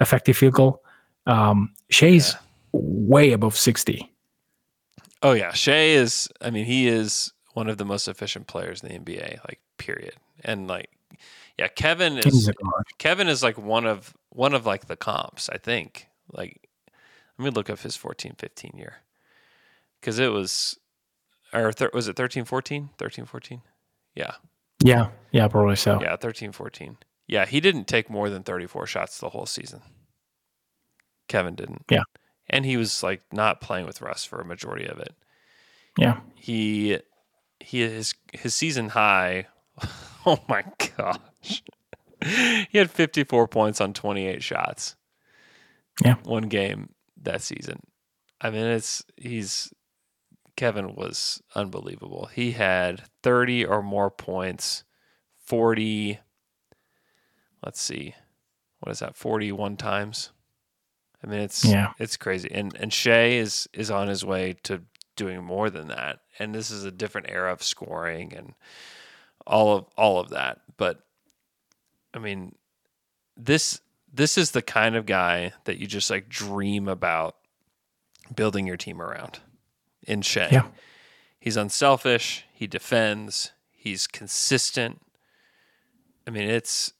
[0.00, 0.82] effective field goal
[1.26, 2.34] um Shai's
[2.72, 4.10] way above 60
[5.22, 6.28] Oh yeah, Shai is.
[6.40, 9.38] I mean, he is one of the most efficient players in the NBA.
[9.46, 10.14] Like, period.
[10.42, 10.88] And like,
[11.60, 12.50] yeah, Kevin is.
[12.98, 15.50] Kevin is like one of one of like the comps.
[15.50, 16.06] I think.
[16.32, 16.66] Like,
[17.38, 18.94] let me look up his 14-15 year,
[20.00, 20.78] because it was,
[21.52, 22.88] or thir- was it 13-14?
[22.96, 23.60] 13-14?
[24.14, 24.32] Yeah,
[24.82, 26.96] yeah yeah probably so yeah, 13-14.
[27.26, 29.82] Yeah, he didn't take more than thirty four shots the whole season.
[31.28, 31.84] Kevin didn't.
[31.90, 32.02] Yeah.
[32.48, 35.14] and he was like not playing with Russ for a majority of it.
[35.98, 36.98] yeah he
[37.60, 39.46] he his his season high
[40.26, 40.64] oh my
[40.96, 41.62] gosh.
[42.70, 44.96] He had 54 points on 28 shots.
[46.04, 46.16] Yeah.
[46.24, 46.90] one game
[47.22, 47.80] that season.
[48.40, 49.72] I mean it's he's
[50.56, 52.30] kevin was unbelievable.
[52.32, 54.84] He had 30 or more points
[55.44, 56.18] 40
[57.64, 58.14] let's see
[58.80, 60.30] what is that 41 times?
[61.22, 61.92] I mean it's Yeah.
[61.98, 62.50] it's crazy.
[62.50, 64.82] And and Shai is is on his way to
[65.16, 66.20] doing more than that.
[66.38, 68.54] And this is a different era of scoring and
[69.46, 71.00] all of all of that but
[72.14, 72.54] i mean
[73.36, 73.80] this
[74.12, 77.36] this is the kind of guy that you just like dream about
[78.34, 79.40] building your team around
[80.06, 80.48] in Shai.
[80.50, 80.66] Yeah.
[81.38, 85.00] He's unselfish, he defends, he's consistent.
[86.26, 86.92] I mean, it's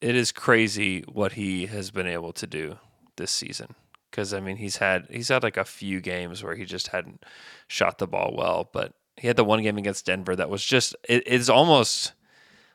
[0.00, 2.78] it is crazy what he has been able to do
[3.16, 3.74] this season.
[4.12, 7.24] Cuz I mean, he's had he's had like a few games where he just hadn't
[7.66, 10.94] shot the ball well, but he had the one game against Denver that was just
[11.08, 12.12] it is almost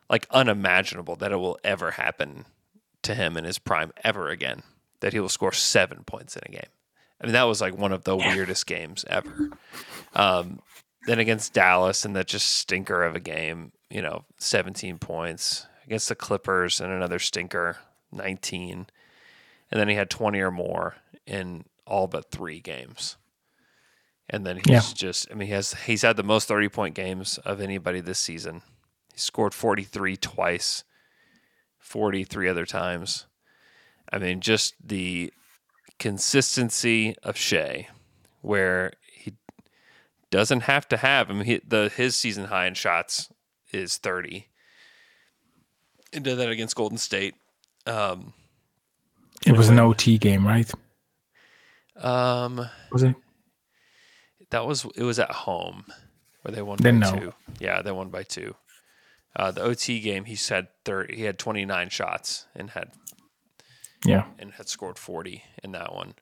[0.09, 2.45] like unimaginable that it will ever happen
[3.03, 4.63] to him in his prime ever again
[4.99, 6.69] that he will score 7 points in a game.
[7.19, 9.49] I mean, that was like one of the weirdest games ever.
[10.13, 10.59] Um,
[11.07, 16.09] then against Dallas and that just stinker of a game, you know, 17 points against
[16.09, 17.77] the Clippers and another stinker,
[18.11, 18.87] 19.
[19.71, 23.17] And then he had 20 or more in all but three games.
[24.33, 24.81] And then he's Yeah.
[24.95, 28.17] just, I mean, he has, he's had the most 30 point games of anybody this
[28.19, 28.61] season.
[29.13, 30.83] He scored 43 twice,
[31.79, 33.25] 43 other times.
[34.11, 35.33] I mean, just the
[35.99, 37.89] consistency of Shai,
[38.41, 39.33] where he
[40.29, 41.29] doesn't have to have.
[41.29, 43.29] I mean, he, the his season high in shots
[43.71, 44.47] is thirty,
[46.11, 47.35] and did that against Golden State.
[47.85, 48.33] Um,
[49.45, 50.69] It was an OT game, right?
[51.97, 53.15] um, Was it?
[54.51, 55.85] That was it was at home
[56.43, 57.19] where they won Then by no.
[57.19, 57.33] two.
[57.59, 58.55] Yeah, they won by two.
[59.35, 61.15] Uh, the OT game, he said thirty.
[61.17, 62.91] He had twenty nine shots and had
[64.05, 64.25] Yeah.
[64.39, 66.13] and had scored forty in that one.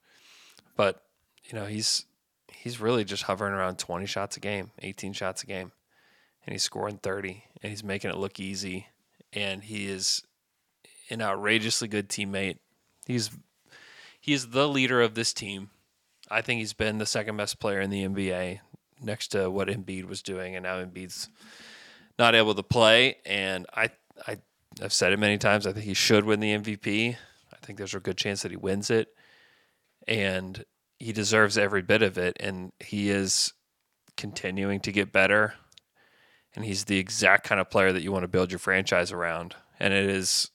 [0.75, 1.03] But
[1.45, 2.05] you know he's
[2.47, 5.71] he's really just hovering around twenty shots a game, eighteen shots a game,
[6.45, 8.87] and he's scoring thirty, and he's making it look easy,
[9.33, 10.23] and he is
[11.09, 12.57] an outrageously good teammate.
[13.07, 13.31] He's
[14.21, 15.71] he is the leader of this team.
[16.29, 18.59] I think he's been the second best player in the NBA
[19.01, 21.29] next to what Embiid was doing, and now Embiid's
[22.17, 23.17] not able to play.
[23.25, 23.89] And I,
[24.27, 24.37] I,
[24.81, 25.65] I've said it many times.
[25.65, 27.15] I think he should win the MVP.
[27.15, 29.09] I think there's a good chance that he wins it,
[30.07, 30.63] and
[30.99, 32.37] he deserves every bit of it.
[32.39, 33.53] And he is
[34.17, 35.55] continuing to get better,
[36.55, 39.55] and he's the exact kind of player that you want to build your franchise around.
[39.79, 40.51] And it is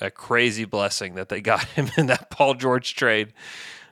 [0.00, 3.32] a crazy blessing that they got him in that Paul George trade.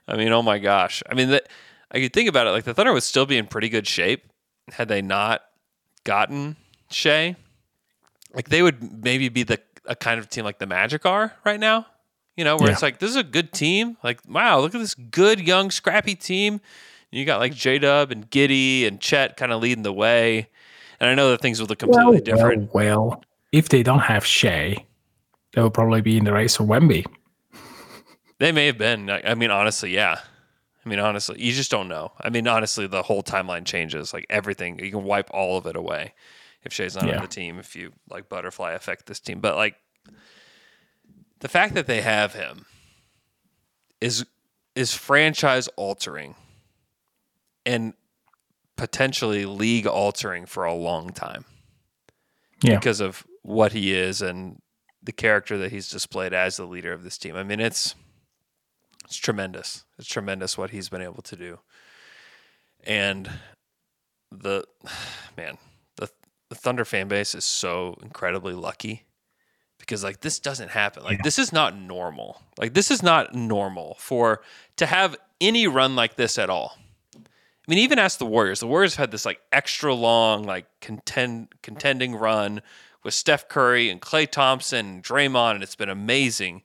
[0.08, 1.02] I mean, oh my gosh.
[1.10, 1.48] I mean, that
[1.90, 2.50] I could think about it.
[2.50, 4.24] Like the Thunder would still be in pretty good shape
[4.72, 5.42] had they not
[6.04, 6.56] gotten
[6.90, 7.36] Shai.
[8.34, 11.60] Like they would maybe be the a kind of team like the Magic are right
[11.60, 11.86] now.
[12.36, 12.72] You know, where Yeah.
[12.72, 13.96] it's like this is a good team.
[14.02, 16.60] Like, wow, look at this good young scrappy team.
[17.10, 20.48] You got like J Dub and Giddey and Chet kind of leading the way.
[21.00, 22.74] And I know that things will look completely well, different.
[22.74, 24.84] Well, well, if they don't have Shai,
[25.52, 27.06] they will probably be in the race for Wemby.
[28.38, 29.08] They may have been.
[29.10, 30.20] I I mean, honestly, yeah.
[30.84, 32.12] I mean, honestly, you just don't know.
[32.20, 34.12] I mean, honestly, the whole timeline changes.
[34.14, 36.14] Like everything, you can wipe all of it away
[36.62, 37.16] if Shai's not Yeah.
[37.16, 37.58] on the team.
[37.58, 39.76] If you like butterfly affect this team, but like
[41.40, 42.66] the fact that they have him
[44.00, 44.26] is
[44.74, 46.34] is franchise altering
[47.64, 47.94] and
[48.76, 51.46] potentially league altering for a long time
[52.62, 52.76] Yeah.
[52.76, 54.60] because of what he is and
[55.02, 57.36] the character that he's displayed as the leader of this team.
[57.36, 57.94] I mean, it's
[59.06, 59.84] it's tremendous.
[59.98, 61.58] It's tremendous what he's been able to do.
[62.84, 63.30] And
[64.30, 64.64] the
[65.36, 65.58] man,
[65.96, 66.10] the
[66.50, 69.04] the Thunder fan base is so incredibly lucky
[69.78, 71.04] because like this doesn't happen.
[71.04, 72.42] Like this is not normal.
[72.58, 74.42] Like this is not normal for
[74.76, 76.76] to have any run like this at all.
[77.16, 78.60] I mean, even ask the Warriors.
[78.60, 82.62] The Warriors had this like extra long, like contend contending run
[83.02, 86.62] with Steph Curry and Klay Thompson and Draymond, and it's been amazing.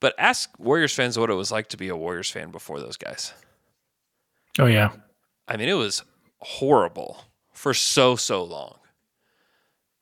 [0.00, 2.96] But ask Warriors fans what it was like to be a Warriors fan before those
[2.96, 3.32] guys.
[4.58, 4.92] Oh yeah.
[5.46, 6.02] I mean, it was
[6.38, 8.76] horrible for so so long.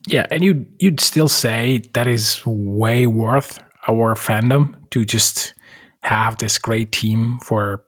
[0.06, 5.54] Yeah, and you you'd still say that is way worth our fandom to just
[6.02, 7.84] have this great team for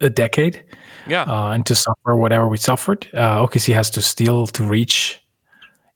[0.00, 0.64] a decade.
[1.06, 1.22] Yeah.
[1.22, 3.06] Uh, and to suffer whatever we suffered.
[3.14, 5.20] Uh, OKC has to still to reach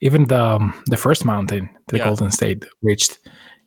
[0.02, 2.04] even the um, the first mountain the Yeah.
[2.04, 3.18] Golden State reached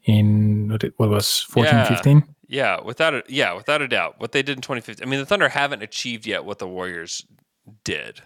[0.04, 1.88] in what, it, was 14, yeah.
[1.88, 2.24] 15?
[2.48, 4.20] Yeah, without a yeah, without a doubt.
[4.20, 5.06] What they did in 2015.
[5.06, 7.26] I mean, the Thunder haven't achieved yet what the Warriors
[7.84, 8.22] did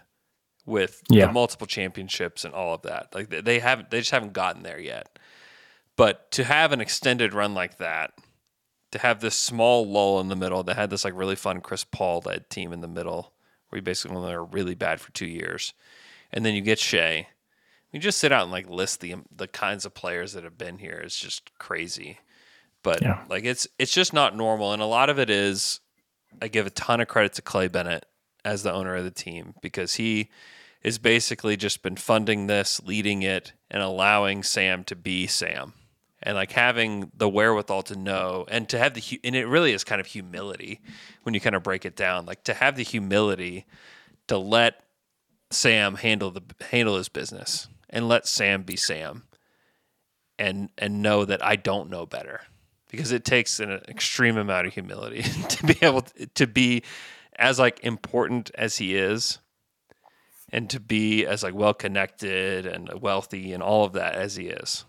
[0.66, 1.26] with Yeah.
[1.26, 3.14] the multiple championships and all of that.
[3.14, 5.18] Like they- they haven't they just haven't gotten there yet.
[5.96, 8.12] But to have an extended run like that,
[8.92, 11.84] to have this small lull in the middle that had this like really fun Chris
[11.84, 13.32] Paul led team in the middle,
[13.68, 15.72] where you basically when they were really bad for two years,
[16.32, 17.28] and then you get Shai.
[17.92, 20.58] You just sit out and like list the um, the kinds of players that have
[20.58, 21.00] been here.
[21.02, 22.18] It's just crazy.
[22.82, 23.24] But Yeah.
[23.28, 25.80] like it's it's just not normal, and a lot of it is.
[26.42, 28.04] I give a ton of credit to Clay Bennett
[28.44, 30.28] as the owner of the team because he
[30.84, 35.72] has basically just been funding this, leading it, and allowing Sam to be Sam,
[36.22, 39.82] and like having the wherewithal to know and to have the and it really is
[39.82, 40.80] kind of humility
[41.22, 43.64] when you kind of break it down, like to have the humility
[44.28, 44.84] to let
[45.50, 49.24] Sam handle the handle his business and let Sam be Sam
[50.38, 52.42] and and know that I don't know better
[52.90, 56.82] because it takes an extreme amount of humility to be able to, to be
[57.36, 59.38] as like important as he is
[60.50, 64.46] and to be as like well connected and wealthy and all of that as he
[64.46, 64.84] is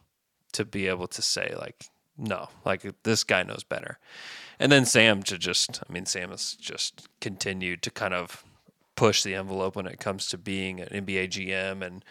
[0.54, 1.86] to be able to say like
[2.18, 3.98] no like this guy knows better.
[4.62, 8.44] And then Sam to just I mean Sam has just continued to kind of
[8.96, 12.04] push the envelope when it comes to being an NBA GM and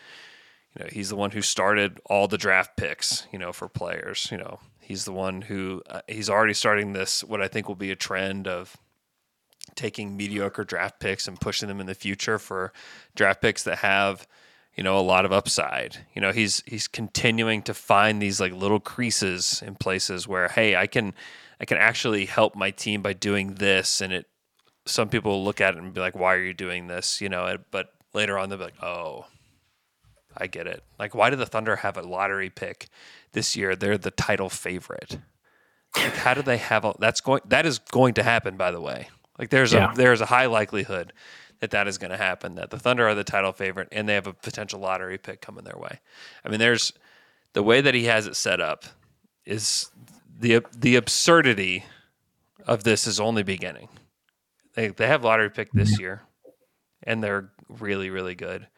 [0.78, 4.28] you know he's the one who started all the draft picks you know for players
[4.30, 4.60] you know.
[4.80, 7.96] He's the one who uh, he's already starting this what I think will be a
[7.96, 8.74] trend of
[9.74, 12.72] taking mediocre draft picks and pushing them in the future for
[13.14, 14.26] draft picks that have
[14.74, 15.98] you know a lot of upside.
[16.14, 20.74] You know he's he's continuing to find these like little creases in places where hey
[20.74, 21.12] I can
[21.60, 24.00] I can actually help my team by doing this.
[24.00, 24.26] And it
[24.86, 27.20] some people look at it and be like why are you doing this?
[27.20, 29.26] You know but later on they'll be like oh
[30.38, 30.82] I get it.
[30.98, 32.88] Like, why do the Thunder have a lottery pick
[33.32, 33.74] this year?
[33.76, 35.18] They're the title favorite.
[35.96, 36.94] Like, how do they have a?
[36.98, 37.40] That's going.
[37.46, 38.56] That is going to happen.
[38.56, 39.08] By the way,
[39.38, 39.92] like there's Yeah.
[39.92, 41.12] a there's a high likelihood
[41.60, 42.54] that that is going to happen.
[42.54, 45.64] That the Thunder are the title favorite, and they have a potential lottery pick coming
[45.64, 45.98] their way.
[46.44, 46.92] I mean, there's
[47.54, 48.84] the way that he has it set up
[49.44, 49.90] is
[50.38, 51.84] the the absurdity
[52.66, 53.88] of this is only beginning.
[54.74, 56.22] They they have lottery pick this year,
[57.02, 58.68] and they're really really good.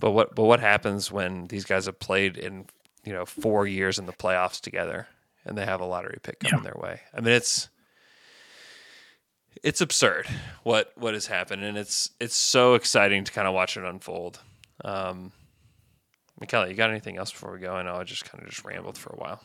[0.00, 2.66] But what but what happens when these guys have played in
[3.04, 5.06] you know four years in the playoffs together,
[5.44, 7.00] and they have a lottery pick coming their way?
[7.12, 7.68] I mean, it's
[9.62, 10.26] it's absurd
[10.62, 14.40] what what has happened, and it's it's so exciting to kind of watch it unfold.
[14.84, 15.32] Um,
[16.40, 17.72] Michele, you got anything else before we go?
[17.72, 19.40] I know I just kind of just rambled for a while.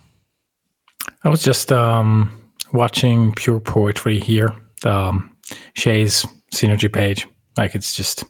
[1.24, 4.54] I was just um, watching pure poetry here.
[4.84, 5.36] Um,
[5.74, 7.28] Shai's synergy page,
[7.58, 8.24] like it's just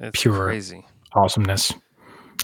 [0.00, 0.84] It's pure crazy.
[1.14, 1.72] Awesomeness.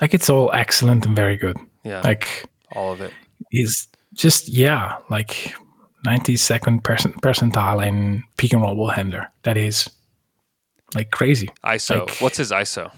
[0.01, 1.57] Like it's all excellent and very good.
[1.85, 2.01] Yeah.
[2.03, 3.13] like all of it.
[3.51, 5.55] He's just yeah, like
[6.05, 9.31] ninety second percent percentile in pick and roll handler.
[9.43, 9.89] That is
[10.95, 11.49] like crazy.
[11.65, 12.07] ISO.
[12.07, 12.93] Like, What's his ISO?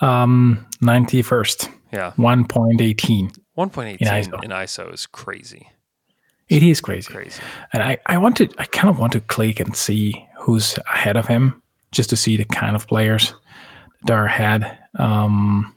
[0.00, 1.68] um, ninety first.
[1.92, 2.12] Yeah.
[2.16, 3.36] 1.18.
[3.58, 4.84] 1.18 in in ISO.
[4.84, 5.68] ISO is crazy.
[6.48, 7.12] It is crazy.
[7.12, 7.40] Crazy.
[7.72, 11.16] And I, I want to, I kind of want to click and see who's ahead
[11.16, 11.62] of him
[11.92, 13.34] just to see the kind of players
[14.06, 14.78] that had.
[14.98, 15.74] Um,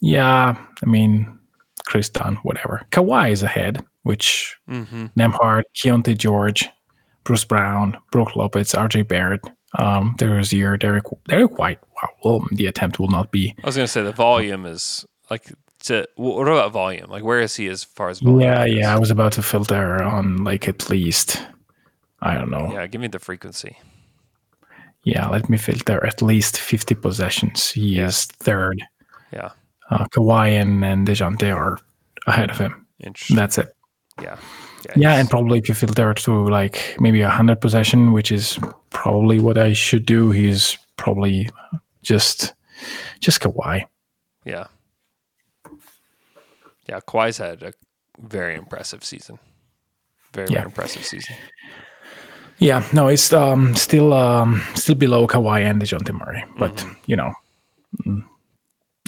[0.00, 1.38] yeah, I mean,
[1.86, 2.86] Kris Dunn, whatever.
[2.90, 5.12] Kawhi is ahead, which Mhm.
[5.14, 6.68] Nembhard, Keyonte George,
[7.24, 9.42] Bruce Brown, Brook Lopez, RJ Barrett,
[9.78, 11.78] um, there's your Derrick, Derrick White.
[11.96, 13.54] Wow, well, the attempt will not be.
[13.62, 15.52] I was gonna say the volume is like
[15.84, 17.08] to what about volume?
[17.10, 18.40] Like where is he as far as volume?
[18.40, 18.74] Yeah, goes?
[18.76, 18.94] yeah.
[18.94, 21.40] I was about to filter on like at least,
[22.20, 22.72] I don't know.
[22.72, 23.78] Yeah, give me the frequency.
[25.04, 27.70] Yeah, let me filter at least 50 possessions.
[27.70, 28.82] He is third.
[29.32, 29.50] Yeah.
[29.90, 31.78] Uh, Kawhi and, and DeJounte are
[32.26, 32.86] ahead of him.
[33.00, 33.36] Interesting.
[33.36, 33.74] That's it.
[34.22, 34.36] Yeah.
[34.96, 38.58] Yeah, and probably if you filter to like maybe a 100 possession, which is
[38.90, 41.48] probably what I should do, he's probably
[42.02, 42.54] just
[43.20, 43.84] just Kawhi.
[44.44, 44.66] Yeah.
[46.88, 47.72] Yeah, Kawhi's had a
[48.20, 49.38] very impressive season.
[50.32, 50.58] Very, Yeah.
[50.60, 51.36] very impressive season.
[52.60, 56.92] Yeah, no, it's um, still um, still below Kawhi and DeJounte Murray, but Mm-hmm.
[57.06, 57.32] you know,
[58.06, 58.24] mm,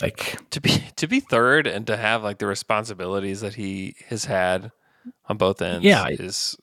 [0.00, 4.24] like To be to be third and to have like the responsibilities that he has
[4.24, 4.72] had
[5.28, 6.08] on both ends Yeah.
[6.08, 6.56] is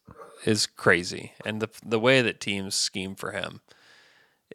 [0.45, 1.33] is crazy.
[1.45, 3.61] And the the way that teams scheme for him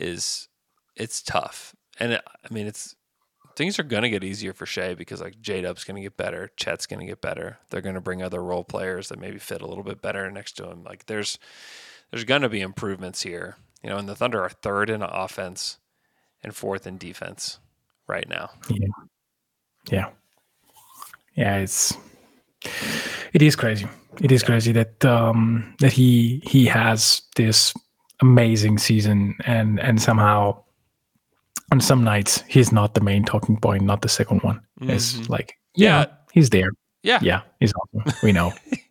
[0.01, 0.49] is
[0.97, 1.75] it's tough.
[2.01, 2.97] And it, I mean it's
[3.55, 6.87] things are gonna get easier for Shai because like J Dub's gonna get better, Chet's
[6.87, 7.59] gonna get better.
[7.71, 10.69] They're gonna bring other role players that maybe fit a little bit better next to
[10.69, 10.83] him.
[10.83, 11.39] Like there's
[12.15, 13.57] there's gonna be improvements here.
[13.83, 15.79] You know, and the Thunder are third in offense
[16.45, 17.59] and fourth in defense
[18.07, 18.51] right now.
[18.71, 18.87] Yeah.
[19.91, 20.09] Yeah.
[21.35, 21.93] Yeah, it's
[23.33, 23.89] it is crazy.
[24.21, 27.75] It is crazy that um that he he has this
[28.21, 30.63] amazing season and and somehow
[31.73, 34.61] on some nights he's not the main talking point, not the second one.
[34.83, 35.29] It's Mhm.
[35.31, 36.71] like yeah, he's there.
[37.03, 37.19] Yeah.
[37.23, 38.15] Yeah, he's awesome.
[38.23, 38.53] We know.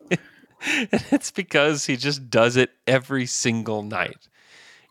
[0.91, 4.27] And it's because he just does it every single night.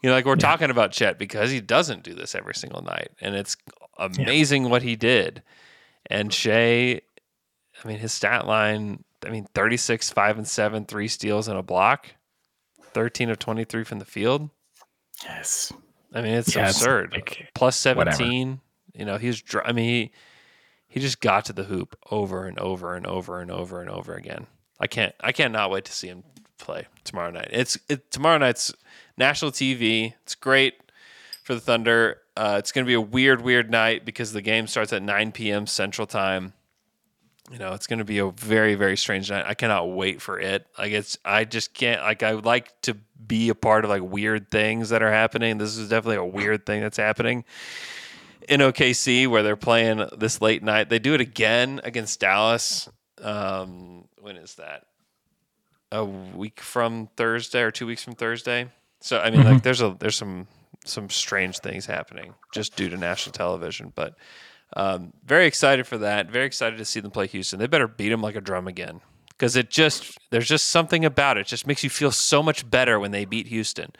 [0.02, 3.10] You know, like we're talking about Chet because he doesn't do this every single night.
[3.20, 3.56] And it's
[3.98, 5.42] amazing what he did.
[6.06, 7.00] And Shai,
[7.82, 11.62] I mean, his stat line, I mean, 36, 5 and 7, three steals and a
[11.62, 12.08] block,
[12.92, 14.50] 13 of 23 from the field.
[15.24, 15.72] Yes.
[16.12, 17.12] I mean, it's Yeah, it's absurd.
[17.12, 18.16] like, Plus whatever.
[18.16, 18.60] 17.
[18.94, 20.12] You know, he's, I mean, he,
[20.88, 24.14] he just got to the hoop over and over and over and over and over
[24.14, 24.46] again.
[24.82, 26.24] I can't, I cannot wait to see him
[26.58, 27.48] play tomorrow night.
[27.52, 28.74] It's, it, tomorrow night's
[29.16, 30.14] national TV.
[30.24, 30.74] It's great
[31.44, 32.18] for the Thunder.
[32.36, 35.32] Uh, it's going to be a weird, weird night because the game starts at 9
[35.32, 35.66] p.m.
[35.66, 36.52] Central Time.
[37.50, 39.44] You know, it's going to be a very, very strange night.
[39.46, 40.66] I cannot wait for it.
[40.78, 42.00] Like it's, I just can't.
[42.00, 45.58] Like I would like to be a part of like weird things that are happening.
[45.58, 47.44] This is definitely a weird thing that's happening
[48.48, 50.88] in OKC where they're playing this late night.
[50.88, 52.88] They do it again against Dallas.
[53.20, 54.84] Um, when is that?
[55.90, 58.70] A week from Thursday or two weeks from Thursday.
[59.00, 60.46] So I mean, like, there's a there's some
[60.84, 64.14] some strange things happening just due to national television, but
[64.76, 66.30] um, very excited for that.
[66.30, 67.58] Very excited to see them play Houston.
[67.58, 71.36] They better beat them like a drum again because it just there's just something about
[71.36, 71.40] it.
[71.42, 71.46] it.
[71.48, 73.90] Just makes you feel so much better when they beat Houston.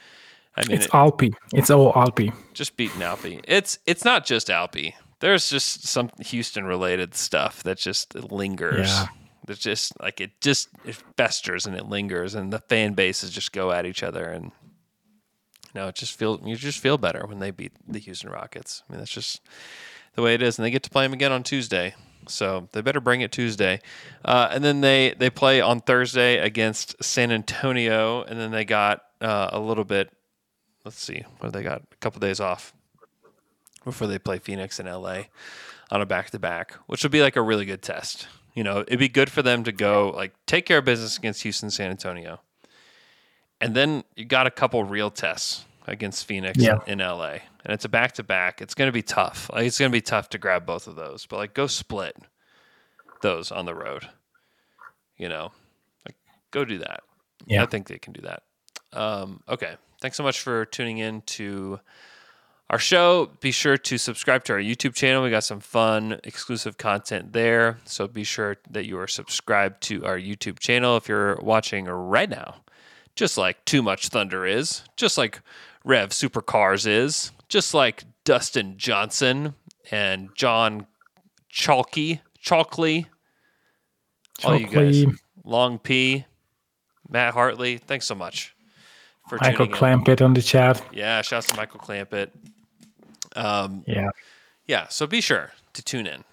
[0.56, 1.34] I mean, it's it- Alpi.
[1.52, 2.32] It's all Alpi.
[2.54, 3.44] just beating Alpi.
[3.46, 4.94] It's it's not just Alpi.
[5.20, 8.88] There's just some Houston related stuff that just lingers.
[8.88, 9.06] Yeah.
[9.46, 13.52] There's just like it just it festers and it lingers and the fan bases just
[13.52, 14.52] go at each other and
[15.74, 18.82] you know it just feel you just feel better when they beat the Houston Rockets.
[18.88, 19.40] I mean that's just
[20.14, 21.94] the way it is, and they get to play them again on Tuesday.
[22.28, 23.80] So they better bring it Tuesday,
[24.24, 29.02] uh, and then they they play on Thursday against San Antonio, and then they got
[29.20, 30.10] uh, a little bit.
[30.84, 31.82] Let's see, what they got?
[31.92, 32.74] A couple days off
[33.84, 35.22] before they play Phoenix and LA
[35.90, 38.28] on a back to back, which would be like a really good test.
[38.54, 41.42] You know, it'd be good for them to go like take care of business against
[41.42, 42.40] Houston, San Antonio,
[43.60, 46.78] and then you got a couple real tests against Phoenix Yeah.
[46.86, 48.60] in LA, and it's a back to back.
[48.60, 49.50] It's going to be tough.
[49.52, 52.16] Like it's going to be tough to grab both of those, but like go split
[53.22, 54.08] those on the road.
[55.16, 55.52] You know,
[56.06, 56.16] like
[56.50, 57.00] go do that.
[57.46, 57.62] Yeah.
[57.62, 58.42] I think they can do that.
[58.92, 61.80] Um, okay, thanks so much for tuning in to
[62.72, 63.30] our show.
[63.40, 65.22] Be sure to subscribe to our YouTube channel.
[65.22, 67.78] We got some fun exclusive content there.
[67.84, 72.30] So be sure that you are subscribed to our YouTube channel if you're watching right
[72.30, 72.56] now.
[73.14, 75.42] Just like Too Much Thunder is, just like
[75.84, 79.54] Rev Supercars is, just like Dustin Johnson
[79.90, 80.86] and John
[81.50, 83.04] Chalky, Chalkley,
[84.42, 85.04] all you guys,
[85.44, 86.24] Long P,
[87.10, 87.76] Matt Hartley.
[87.76, 88.56] Thanks so much
[89.28, 89.78] for Michael tuning in.
[89.78, 90.82] Clampett on the chat.
[90.90, 92.30] Yeah, shouts to Michael Clampett.
[93.36, 94.10] Um, Yeah.
[94.66, 94.88] yeah.
[94.88, 96.24] So be sure to tune in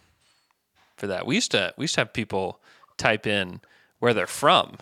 [0.97, 1.25] for that.
[1.25, 2.59] We used to we used to have people
[2.97, 3.61] type in
[3.99, 4.77] where they're from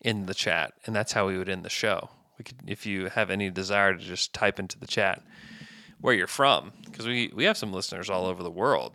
[0.00, 2.10] in the chat, and that's how we would end the show.
[2.38, 5.22] We could, if you have any desire to just type into the chat
[6.00, 8.92] where you're from, because we we have some listeners all over the world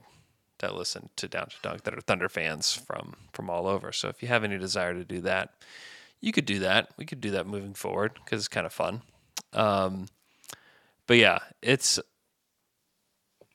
[0.60, 3.92] that listen to Down to Dunk that are Thunder fans from from all over.
[3.92, 5.50] So if you have any desire to do that,
[6.22, 6.90] you could do that.
[6.98, 9.02] We could do that moving forward because it's kind of fun.
[9.54, 10.08] Um,
[11.08, 12.00] but yeah, it's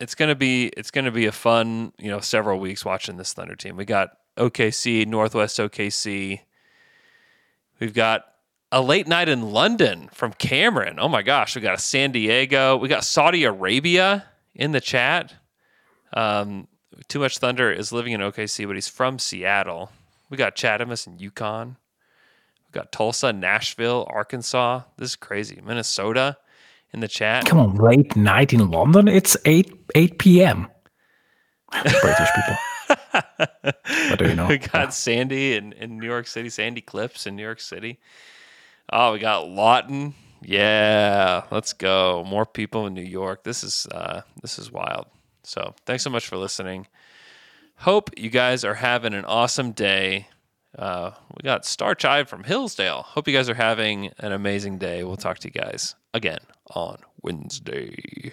[0.00, 3.56] it's gonna be it's gonna be a fun you know several weeks watching this Thunder
[3.56, 3.76] team.
[3.76, 6.40] We got OKC, Northwest OKC.
[7.80, 8.24] We've got
[8.72, 10.98] a late night in London from Cameron.
[10.98, 12.76] Oh my gosh, we got a San Diego.
[12.76, 15.34] We got Saudi Arabia in the chat.
[16.12, 16.68] Um,
[17.08, 19.90] Too much Thunder is living in OKC, but he's from Seattle.
[20.30, 21.76] We got Chatamus and Yukon.
[22.66, 24.82] We got Tulsa, Nashville, Arkansas.
[24.96, 25.60] This is crazy.
[25.64, 26.38] Minnesota
[26.92, 27.44] in the chat.
[27.46, 29.08] Come on, late night in London.
[29.08, 30.68] It's eight eight p.m.
[31.82, 32.56] British people.
[34.08, 34.46] what do you know?
[34.46, 37.98] we got Sandy in, in New York City, Sandy Clips in New York City.
[38.92, 40.14] Oh, we got Lawton.
[40.42, 42.24] Yeah, let's go.
[42.26, 43.42] More people in New York.
[43.42, 45.06] This is uh, this is wild.
[45.42, 46.86] So thanks so much for listening.
[47.76, 50.28] Hope you guys are having an awesome day.
[50.78, 53.02] Uh, we got Star Chive from Hillsdale.
[53.02, 55.04] Hope you guys are having an amazing day.
[55.04, 56.40] We'll talk to you guys again
[56.74, 58.32] on Wednesday.